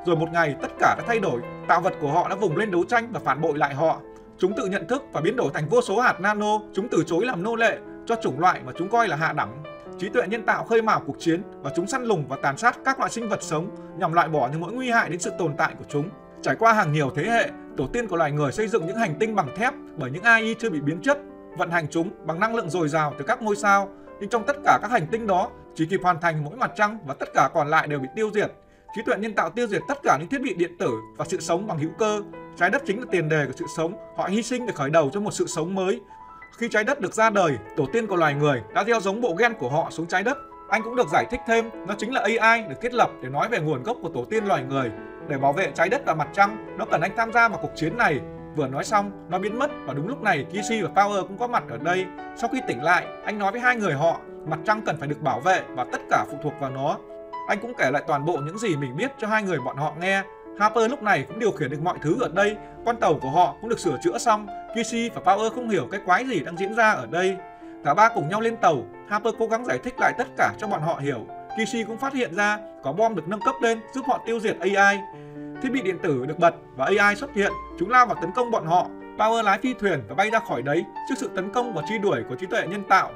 Rồi 0.07 0.17
một 0.17 0.29
ngày 0.33 0.57
tất 0.63 0.69
cả 0.79 0.95
đã 0.99 1.05
thay 1.07 1.21
đổi, 1.21 1.41
tạo 1.69 1.81
vật 1.81 1.95
của 2.01 2.13
họ 2.13 2.29
đã 2.29 2.35
vùng 2.35 2.57
lên 2.57 2.71
đấu 2.71 2.85
tranh 2.89 3.09
và 3.13 3.21
phản 3.25 3.41
bội 3.41 3.59
lại 3.59 3.75
họ. 3.75 4.01
Chúng 4.39 4.53
tự 4.57 4.67
nhận 4.67 4.89
thức 4.89 5.03
và 5.13 5.21
biến 5.21 5.37
đổi 5.37 5.51
thành 5.55 5.69
vô 5.69 5.83
số 5.83 6.01
hạt 6.01 6.21
nano, 6.21 6.61
chúng 6.75 6.89
từ 6.89 7.05
chối 7.07 7.27
làm 7.27 7.43
nô 7.43 7.57
lệ 7.57 7.79
cho 8.07 8.17
chủng 8.23 8.41
loại 8.41 8.61
mà 8.67 8.73
chúng 8.79 8.89
coi 8.89 9.09
là 9.09 9.17
hạ 9.17 9.33
đẳng. 9.33 9.63
Trí 9.99 10.09
tuệ 10.09 10.27
nhân 10.27 10.43
tạo 10.43 10.65
khơi 10.65 10.83
mào 10.83 11.03
cuộc 11.07 11.17
chiến 11.19 11.43
và 11.63 11.71
chúng 11.77 11.87
săn 11.87 12.05
lùng 12.05 12.25
và 12.29 12.37
tàn 12.43 12.59
sát 12.59 12.79
các 12.85 12.99
loại 12.99 13.11
sinh 13.11 13.29
vật 13.29 13.43
sống 13.43 13.71
nhằm 13.99 14.13
loại 14.13 14.29
bỏ 14.29 14.49
những 14.53 14.61
mối 14.61 14.73
nguy 14.73 14.91
hại 14.91 15.11
đến 15.11 15.21
sự 15.21 15.31
tồn 15.39 15.55
tại 15.59 15.75
của 15.79 15.85
chúng. 15.89 16.11
Trải 16.43 16.57
qua 16.59 16.73
hàng 16.73 16.93
nhiều 16.93 17.11
thế 17.17 17.23
hệ, 17.23 17.51
tổ 17.77 17.87
tiên 17.87 18.09
của 18.09 18.17
loài 18.17 18.33
người 18.33 18.53
xây 18.53 18.69
dựng 18.69 18.87
những 18.87 18.97
hành 18.97 19.15
tinh 19.21 19.35
bằng 19.35 19.57
thép 19.57 19.75
bởi 19.97 20.11
những 20.11 20.23
AI 20.23 20.55
chưa 20.59 20.71
bị 20.71 20.81
biến 20.81 21.01
chất, 21.03 21.19
vận 21.59 21.71
hành 21.71 21.87
chúng 21.91 22.11
bằng 22.27 22.41
năng 22.41 22.55
lượng 22.55 22.71
dồi 22.71 22.89
dào 22.89 23.15
từ 23.19 23.25
các 23.25 23.43
ngôi 23.43 23.57
sao. 23.57 23.89
Nhưng 24.21 24.31
trong 24.31 24.45
tất 24.47 24.57
cả 24.65 24.79
các 24.83 24.91
hành 24.91 25.07
tinh 25.11 25.27
đó, 25.27 25.51
chỉ 25.75 25.87
kịp 25.87 26.01
hoàn 26.03 26.21
thành 26.21 26.45
mỗi 26.45 26.57
mặt 26.57 26.73
trăng 26.77 26.99
và 27.07 27.15
tất 27.15 27.29
cả 27.35 27.51
còn 27.55 27.69
lại 27.69 27.87
đều 27.87 27.99
bị 27.99 28.09
tiêu 28.17 28.31
diệt. 28.35 28.53
Trí 28.97 29.03
tuệ 29.07 29.17
nhân 29.17 29.35
tạo 29.35 29.51
tiêu 29.51 29.67
diệt 29.67 29.83
tất 29.89 29.99
cả 30.03 30.17
những 30.21 30.29
thiết 30.29 30.43
bị 30.43 30.55
điện 30.55 30.77
tử 30.79 30.91
và 31.17 31.25
sự 31.29 31.41
sống 31.41 31.67
bằng 31.67 31.79
hữu 31.79 31.91
cơ. 31.99 32.23
Trái 32.57 32.71
đất 32.71 32.83
chính 32.87 33.01
là 33.01 33.07
tiền 33.11 33.29
đề 33.29 33.47
của 33.47 33.53
sự 33.57 33.65
sống. 33.77 33.95
Họ 34.17 34.29
hy 34.29 34.43
sinh 34.43 34.67
để 34.67 34.73
khởi 34.73 34.91
đầu 34.91 35.11
cho 35.13 35.21
một 35.21 35.31
sự 35.31 35.47
sống 35.47 35.75
mới. 35.75 36.01
Khi 36.59 36.69
trái 36.69 36.85
đất 36.85 37.01
được 37.01 37.15
ra 37.15 37.31
đời, 37.31 37.59
tổ 37.77 37.87
tiên 37.93 38.07
của 38.07 38.17
loài 38.17 38.35
người 38.35 38.63
đã 38.75 38.85
gieo 38.85 39.01
giống 39.01 39.21
bộ 39.21 39.35
gen 39.39 39.55
của 39.55 39.69
họ 39.69 39.91
xuống 39.91 40.07
trái 40.07 40.23
đất. 40.23 40.39
Anh 40.69 40.83
cũng 40.83 40.97
được 40.97 41.09
giải 41.13 41.27
thích 41.31 41.41
thêm, 41.47 41.71
nó 41.89 41.95
chính 41.99 42.15
là 42.15 42.21
AI 42.21 42.63
được 42.69 42.81
thiết 42.81 42.95
lập 42.95 43.11
để 43.23 43.29
nói 43.29 43.49
về 43.49 43.59
nguồn 43.61 43.83
gốc 43.83 43.97
của 44.03 44.09
tổ 44.09 44.25
tiên 44.25 44.45
loài 44.45 44.63
người. 44.63 44.91
Để 45.29 45.39
bảo 45.39 45.53
vệ 45.53 45.71
trái 45.75 45.89
đất 45.89 46.03
và 46.07 46.15
mặt 46.15 46.29
trăng, 46.33 46.77
nó 46.79 46.85
cần 46.85 47.01
anh 47.01 47.17
tham 47.17 47.33
gia 47.33 47.49
vào 47.49 47.59
cuộc 47.63 47.71
chiến 47.75 47.97
này. 47.97 48.21
Vừa 48.57 48.69
nói 48.69 48.85
xong, 48.85 49.27
nó 49.31 49.39
biến 49.39 49.59
mất 49.59 49.71
và 49.87 49.95
đúng 49.95 50.09
lúc 50.09 50.23
này 50.23 50.47
Kishi 50.51 50.83
và 50.83 50.89
Power 50.95 51.23
cũng 51.23 51.39
có 51.39 51.47
mặt 51.47 51.65
ở 51.71 51.77
đây. 51.77 52.07
Sau 52.37 52.51
khi 52.53 52.61
tỉnh 52.69 52.83
lại, 52.83 53.07
anh 53.25 53.39
nói 53.39 53.53
với 53.53 53.61
hai 53.61 53.77
người 53.77 53.95
họ, 53.95 54.21
mặt 54.47 54.59
trăng 54.67 54.83
cần 54.87 54.97
phải 54.99 55.09
được 55.09 55.23
bảo 55.23 55.41
vệ 55.41 55.63
và 55.69 55.85
tất 55.93 56.01
cả 56.11 56.25
phụ 56.31 56.39
thuộc 56.43 56.53
vào 56.61 56.71
nó. 56.71 56.99
Anh 57.49 57.59
cũng 57.63 57.73
kể 57.79 57.91
lại 57.91 58.03
toàn 58.07 58.25
bộ 58.25 58.37
những 58.37 58.59
gì 58.59 58.77
mình 58.77 58.97
biết 58.97 59.11
cho 59.19 59.27
hai 59.27 59.43
người 59.43 59.59
bọn 59.61 59.77
họ 59.77 59.93
nghe. 60.01 60.23
Harper 60.59 60.91
lúc 60.91 61.03
này 61.03 61.25
cũng 61.29 61.39
điều 61.39 61.51
khiển 61.51 61.71
được 61.71 61.83
mọi 61.83 61.99
thứ 62.03 62.21
ở 62.21 62.29
đây, 62.35 62.57
con 62.87 62.97
tàu 62.97 63.15
của 63.15 63.31
họ 63.31 63.55
cũng 63.61 63.71
được 63.71 63.79
sửa 63.79 63.97
chữa 64.03 64.19
xong. 64.19 64.47
Kishi 64.75 65.11
và 65.15 65.21
Power 65.25 65.51
không 65.51 65.69
hiểu 65.69 65.89
cái 65.91 66.01
quái 66.07 66.27
gì 66.27 66.41
đang 66.41 66.57
diễn 66.57 66.75
ra 66.75 66.91
ở 66.91 67.07
đây. 67.07 67.37
Cả 67.85 67.95
ba 67.95 68.09
cùng 68.09 68.29
nhau 68.29 68.41
lên 68.41 68.57
tàu, 68.57 68.85
Harper 69.09 69.35
cố 69.39 69.47
gắng 69.47 69.65
giải 69.65 69.79
thích 69.79 69.95
lại 69.99 70.13
tất 70.19 70.27
cả 70.37 70.53
cho 70.59 70.67
bọn 70.67 70.83
họ 70.83 71.01
hiểu. 71.03 71.27
Kishi 71.57 71.85
cũng 71.85 71.99
phát 71.99 72.15
hiện 72.15 72.35
ra 72.35 72.59
có 72.83 72.93
bom 72.93 73.15
được 73.15 73.29
nâng 73.29 73.41
cấp 73.41 73.55
lên 73.61 73.81
giúp 73.95 74.05
họ 74.09 74.21
tiêu 74.27 74.41
diệt 74.41 74.57
AI. 74.61 74.99
Thiết 75.63 75.69
bị 75.73 75.83
điện 75.83 75.99
tử 76.03 76.27
được 76.27 76.39
bật 76.39 76.55
và 76.77 76.85
AI 76.85 77.17
xuất 77.17 77.35
hiện, 77.35 77.53
chúng 77.79 77.91
lao 77.91 78.07
vào 78.07 78.17
tấn 78.21 78.31
công 78.33 78.51
bọn 78.51 78.67
họ. 78.67 78.87
Power 79.19 79.43
lái 79.43 79.59
phi 79.59 79.75
thuyền 79.75 80.03
và 80.09 80.15
bay 80.15 80.31
ra 80.31 80.39
khỏi 80.39 80.63
đấy 80.63 80.85
trước 81.09 81.15
sự 81.19 81.31
tấn 81.37 81.53
công 81.53 81.75
và 81.75 81.83
truy 81.89 81.99
đuổi 81.99 82.23
của 82.29 82.35
trí 82.35 82.47
tuệ 82.47 82.67
nhân 82.67 82.83
tạo. 82.89 83.11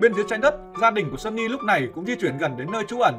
Bên 0.00 0.14
dưới 0.14 0.24
trái 0.28 0.38
đất, 0.38 0.54
gia 0.80 0.90
đình 0.90 1.10
của 1.10 1.16
Sunny 1.16 1.48
lúc 1.48 1.60
này 1.66 1.88
cũng 1.94 2.06
di 2.06 2.16
chuyển 2.16 2.38
gần 2.38 2.56
đến 2.56 2.72
nơi 2.72 2.84
trú 2.88 3.00
ẩn. 3.00 3.14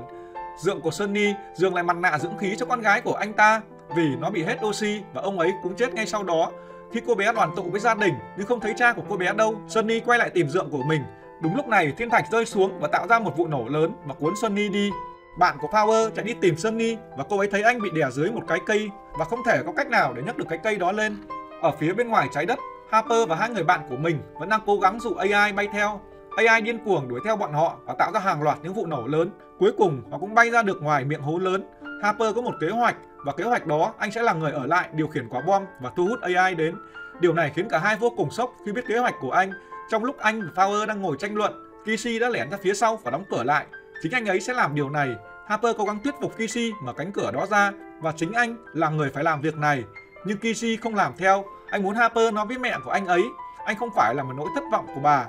Dượng 0.57 0.81
của 0.81 0.91
Sunny 0.91 1.33
dường 1.53 1.75
lại 1.75 1.83
mặt 1.83 1.97
nạ 1.97 2.17
dưỡng 2.19 2.37
khí 2.37 2.55
cho 2.57 2.65
con 2.65 2.81
gái 2.81 3.01
của 3.01 3.13
anh 3.13 3.33
ta 3.33 3.61
vì 3.95 4.15
nó 4.15 4.29
bị 4.29 4.43
hết 4.43 4.57
oxy 4.65 5.01
và 5.13 5.21
ông 5.21 5.39
ấy 5.39 5.53
cũng 5.63 5.75
chết 5.75 5.93
ngay 5.93 6.05
sau 6.05 6.23
đó. 6.23 6.51
Khi 6.91 7.01
cô 7.07 7.15
bé 7.15 7.33
đoàn 7.33 7.51
tụ 7.55 7.63
với 7.63 7.79
gia 7.79 7.95
đình 7.95 8.13
nhưng 8.37 8.47
không 8.47 8.59
thấy 8.59 8.73
cha 8.77 8.93
của 8.93 9.01
cô 9.09 9.17
bé 9.17 9.33
đâu, 9.33 9.61
Sunny 9.67 9.99
quay 9.99 10.19
lại 10.19 10.29
tìm 10.29 10.49
dượng 10.49 10.69
của 10.69 10.83
mình. 10.83 11.01
Đúng 11.41 11.55
lúc 11.55 11.67
này 11.67 11.93
thiên 11.97 12.09
thạch 12.09 12.25
rơi 12.31 12.45
xuống 12.45 12.79
và 12.79 12.87
tạo 12.87 13.07
ra 13.07 13.19
một 13.19 13.37
vụ 13.37 13.47
nổ 13.47 13.65
lớn 13.67 13.91
và 14.05 14.13
cuốn 14.13 14.33
Sunny 14.41 14.69
đi. 14.69 14.91
Bạn 15.39 15.57
của 15.61 15.67
Power 15.67 16.09
chạy 16.09 16.25
đi 16.25 16.33
tìm 16.33 16.57
Sunny 16.57 16.97
và 17.17 17.23
cô 17.29 17.37
ấy 17.37 17.47
thấy 17.51 17.61
anh 17.61 17.81
bị 17.81 17.89
đè 17.93 18.09
dưới 18.11 18.31
một 18.31 18.41
cái 18.47 18.59
cây 18.65 18.89
và 19.17 19.25
không 19.25 19.39
thể 19.45 19.63
có 19.65 19.71
cách 19.71 19.89
nào 19.89 20.13
để 20.13 20.21
nhấc 20.25 20.37
được 20.37 20.45
cái 20.49 20.59
cây 20.63 20.75
đó 20.75 20.91
lên. 20.91 21.17
Ở 21.61 21.71
phía 21.71 21.93
bên 21.93 22.07
ngoài 22.07 22.27
trái 22.33 22.45
đất, 22.45 22.59
Harper 22.89 23.27
và 23.29 23.35
hai 23.35 23.49
người 23.49 23.63
bạn 23.63 23.79
của 23.89 23.97
mình 23.97 24.19
vẫn 24.39 24.49
đang 24.49 24.61
cố 24.65 24.77
gắng 24.77 24.99
dụ 24.99 25.13
AI 25.13 25.51
bay 25.51 25.67
theo. 25.73 25.99
AI 26.37 26.61
điên 26.61 26.79
cuồng 26.85 27.07
đuổi 27.07 27.19
theo 27.25 27.35
bọn 27.35 27.53
họ 27.53 27.77
và 27.85 27.93
tạo 27.93 28.11
ra 28.11 28.19
hàng 28.19 28.41
loạt 28.41 28.57
những 28.63 28.73
vụ 28.73 28.85
nổ 28.85 29.07
lớn. 29.07 29.29
Cuối 29.59 29.71
cùng 29.77 30.01
họ 30.11 30.17
cũng 30.17 30.35
bay 30.35 30.49
ra 30.49 30.63
được 30.63 30.81
ngoài 30.81 31.05
miệng 31.05 31.21
hố 31.21 31.37
lớn. 31.37 31.63
Harper 32.03 32.35
có 32.35 32.41
một 32.41 32.53
kế 32.61 32.69
hoạch 32.69 32.95
và 33.25 33.31
kế 33.31 33.43
hoạch 33.43 33.67
đó 33.67 33.93
anh 33.97 34.11
sẽ 34.11 34.23
là 34.23 34.33
người 34.33 34.51
ở 34.51 34.65
lại 34.65 34.89
điều 34.93 35.07
khiển 35.07 35.29
quả 35.29 35.41
bom 35.41 35.63
và 35.79 35.91
thu 35.95 36.05
hút 36.05 36.21
AI 36.21 36.55
đến. 36.55 36.75
Điều 37.19 37.33
này 37.33 37.51
khiến 37.55 37.69
cả 37.69 37.79
hai 37.79 37.95
vô 37.95 38.09
cùng 38.17 38.31
sốc 38.31 38.55
khi 38.65 38.71
biết 38.71 38.87
kế 38.87 38.97
hoạch 38.97 39.15
của 39.21 39.31
anh. 39.31 39.51
Trong 39.89 40.03
lúc 40.03 40.17
anh 40.17 40.41
và 40.41 40.63
Power 40.63 40.85
đang 40.85 41.01
ngồi 41.01 41.15
tranh 41.19 41.35
luận, 41.35 41.81
Kishi 41.85 42.19
đã 42.19 42.29
lẻn 42.29 42.49
ra 42.49 42.57
phía 42.63 42.73
sau 42.73 42.99
và 43.03 43.11
đóng 43.11 43.23
cửa 43.29 43.43
lại. 43.43 43.65
Chính 44.01 44.11
anh 44.11 44.25
ấy 44.25 44.39
sẽ 44.39 44.53
làm 44.53 44.75
điều 44.75 44.89
này. 44.89 45.09
Harper 45.47 45.75
cố 45.77 45.85
gắng 45.85 45.99
thuyết 46.03 46.13
phục 46.21 46.37
Kishi 46.37 46.71
mở 46.83 46.93
cánh 46.93 47.11
cửa 47.11 47.31
đó 47.31 47.45
ra 47.45 47.71
và 47.99 48.13
chính 48.15 48.33
anh 48.33 48.55
là 48.73 48.89
người 48.89 49.09
phải 49.09 49.23
làm 49.23 49.41
việc 49.41 49.57
này. 49.57 49.83
Nhưng 50.25 50.37
Kishi 50.37 50.77
không 50.77 50.95
làm 50.95 51.13
theo. 51.17 51.45
Anh 51.69 51.83
muốn 51.83 51.95
Harper 51.95 52.33
nói 52.33 52.45
với 52.45 52.57
mẹ 52.57 52.77
của 52.83 52.91
anh 52.91 53.05
ấy. 53.05 53.23
Anh 53.65 53.77
không 53.77 53.89
phải 53.95 54.15
là 54.15 54.23
một 54.23 54.33
nỗi 54.37 54.47
thất 54.55 54.63
vọng 54.71 54.85
của 54.95 55.01
bà. 55.01 55.25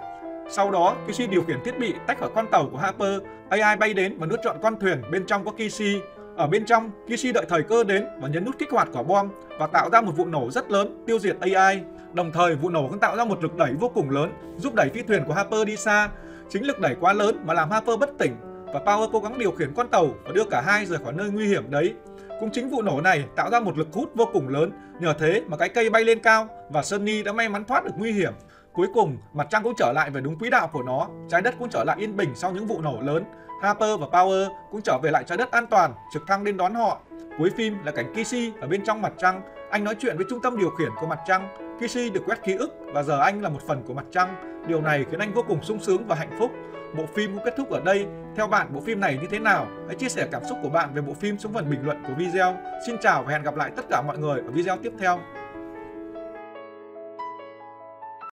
Sau 0.50 0.70
đó, 0.70 0.96
Kishi 1.06 1.26
điều 1.26 1.42
khiển 1.42 1.64
thiết 1.64 1.78
bị 1.78 1.94
tách 2.06 2.18
khỏi 2.18 2.30
con 2.34 2.46
tàu 2.50 2.68
của 2.72 2.78
Harper. 2.78 3.22
AI 3.48 3.76
bay 3.76 3.94
đến 3.94 4.18
và 4.18 4.26
nuốt 4.26 4.40
trọn 4.44 4.56
con 4.62 4.80
thuyền 4.80 5.02
bên 5.10 5.26
trong 5.26 5.44
có 5.44 5.50
Kishi. 5.50 6.00
Ở 6.36 6.46
bên 6.46 6.66
trong, 6.66 6.90
Kishi 7.06 7.32
đợi 7.32 7.44
thời 7.48 7.62
cơ 7.62 7.84
đến 7.84 8.04
và 8.20 8.28
nhấn 8.28 8.44
nút 8.44 8.58
kích 8.58 8.70
hoạt 8.70 8.88
quả 8.92 9.02
bom 9.02 9.28
và 9.58 9.66
tạo 9.66 9.90
ra 9.90 10.00
một 10.00 10.12
vụ 10.16 10.24
nổ 10.24 10.50
rất 10.50 10.70
lớn 10.70 11.04
tiêu 11.06 11.18
diệt 11.18 11.36
AI. 11.40 11.80
Đồng 12.12 12.32
thời, 12.32 12.54
vụ 12.54 12.70
nổ 12.70 12.88
cũng 12.88 12.98
tạo 12.98 13.16
ra 13.16 13.24
một 13.24 13.42
lực 13.42 13.56
đẩy 13.56 13.72
vô 13.72 13.88
cùng 13.94 14.10
lớn 14.10 14.32
giúp 14.56 14.74
đẩy 14.74 14.88
phi 14.88 15.02
thuyền 15.02 15.24
của 15.26 15.32
Harper 15.32 15.66
đi 15.66 15.76
xa. 15.76 16.08
Chính 16.50 16.66
lực 16.66 16.80
đẩy 16.80 16.94
quá 17.00 17.12
lớn 17.12 17.42
mà 17.44 17.54
làm 17.54 17.70
Harper 17.70 17.98
bất 17.98 18.10
tỉnh 18.18 18.36
và 18.66 18.80
Power 18.84 19.08
cố 19.12 19.20
gắng 19.20 19.38
điều 19.38 19.50
khiển 19.50 19.74
con 19.74 19.88
tàu 19.88 20.08
và 20.24 20.32
đưa 20.32 20.44
cả 20.50 20.60
hai 20.60 20.86
rời 20.86 20.98
khỏi 21.04 21.12
nơi 21.12 21.30
nguy 21.30 21.46
hiểm 21.46 21.70
đấy. 21.70 21.94
Cũng 22.40 22.50
chính 22.52 22.70
vụ 22.70 22.82
nổ 22.82 23.00
này 23.00 23.24
tạo 23.36 23.50
ra 23.50 23.60
một 23.60 23.78
lực 23.78 23.88
hút 23.92 24.10
vô 24.14 24.28
cùng 24.32 24.48
lớn, 24.48 24.70
nhờ 25.00 25.14
thế 25.18 25.42
mà 25.46 25.56
cái 25.56 25.68
cây 25.68 25.90
bay 25.90 26.04
lên 26.04 26.18
cao 26.18 26.48
và 26.70 26.82
Sunny 26.82 27.22
đã 27.22 27.32
may 27.32 27.48
mắn 27.48 27.64
thoát 27.64 27.84
được 27.84 27.94
nguy 27.98 28.12
hiểm. 28.12 28.32
Cuối 28.72 28.86
cùng, 28.94 29.16
mặt 29.32 29.46
trăng 29.50 29.62
cũng 29.62 29.74
trở 29.78 29.92
lại 29.92 30.10
về 30.10 30.20
đúng 30.20 30.38
quỹ 30.38 30.50
đạo 30.50 30.70
của 30.72 30.82
nó, 30.82 31.08
trái 31.28 31.42
đất 31.42 31.54
cũng 31.58 31.68
trở 31.68 31.84
lại 31.84 31.96
yên 32.00 32.16
bình 32.16 32.30
sau 32.34 32.52
những 32.52 32.66
vụ 32.66 32.80
nổ 32.80 33.00
lớn. 33.00 33.24
Harper 33.62 34.00
và 34.00 34.06
Power 34.06 34.48
cũng 34.70 34.82
trở 34.82 34.98
về 35.02 35.10
lại 35.10 35.24
trái 35.24 35.38
đất 35.38 35.50
an 35.50 35.66
toàn, 35.66 35.94
trực 36.12 36.22
thăng 36.26 36.44
đến 36.44 36.56
đón 36.56 36.74
họ. 36.74 37.00
Cuối 37.38 37.50
phim 37.56 37.84
là 37.84 37.92
cảnh 37.92 38.12
Kishi 38.14 38.52
ở 38.60 38.68
bên 38.68 38.84
trong 38.84 39.02
mặt 39.02 39.12
trăng, 39.18 39.42
anh 39.70 39.84
nói 39.84 39.94
chuyện 39.98 40.16
với 40.16 40.26
trung 40.30 40.40
tâm 40.42 40.58
điều 40.58 40.70
khiển 40.70 40.90
của 41.00 41.06
mặt 41.06 41.18
trăng. 41.26 41.48
Kishi 41.80 42.10
được 42.10 42.22
quét 42.26 42.42
ký 42.44 42.54
ức 42.54 42.74
và 42.94 43.02
giờ 43.02 43.20
anh 43.20 43.42
là 43.42 43.48
một 43.48 43.60
phần 43.66 43.82
của 43.86 43.94
mặt 43.94 44.04
trăng. 44.12 44.62
Điều 44.68 44.80
này 44.80 45.04
khiến 45.10 45.20
anh 45.20 45.34
vô 45.34 45.42
cùng 45.48 45.62
sung 45.62 45.80
sướng 45.80 46.06
và 46.06 46.14
hạnh 46.14 46.36
phúc. 46.38 46.50
Bộ 46.96 47.04
phim 47.14 47.34
cũng 47.34 47.44
kết 47.44 47.54
thúc 47.56 47.70
ở 47.70 47.80
đây. 47.80 48.06
Theo 48.36 48.46
bạn, 48.46 48.66
bộ 48.72 48.80
phim 48.80 49.00
này 49.00 49.18
như 49.22 49.28
thế 49.30 49.38
nào? 49.38 49.66
Hãy 49.86 49.96
chia 49.96 50.08
sẻ 50.08 50.28
cảm 50.32 50.44
xúc 50.48 50.58
của 50.62 50.68
bạn 50.68 50.94
về 50.94 51.02
bộ 51.02 51.12
phim 51.14 51.38
xuống 51.38 51.52
phần 51.52 51.70
bình 51.70 51.80
luận 51.84 52.02
của 52.06 52.14
video. 52.18 52.56
Xin 52.86 52.96
chào 53.00 53.22
và 53.22 53.32
hẹn 53.32 53.42
gặp 53.42 53.56
lại 53.56 53.70
tất 53.76 53.84
cả 53.90 54.02
mọi 54.02 54.18
người 54.18 54.40
ở 54.40 54.50
video 54.50 54.76
tiếp 54.76 54.92
theo. 54.98 55.18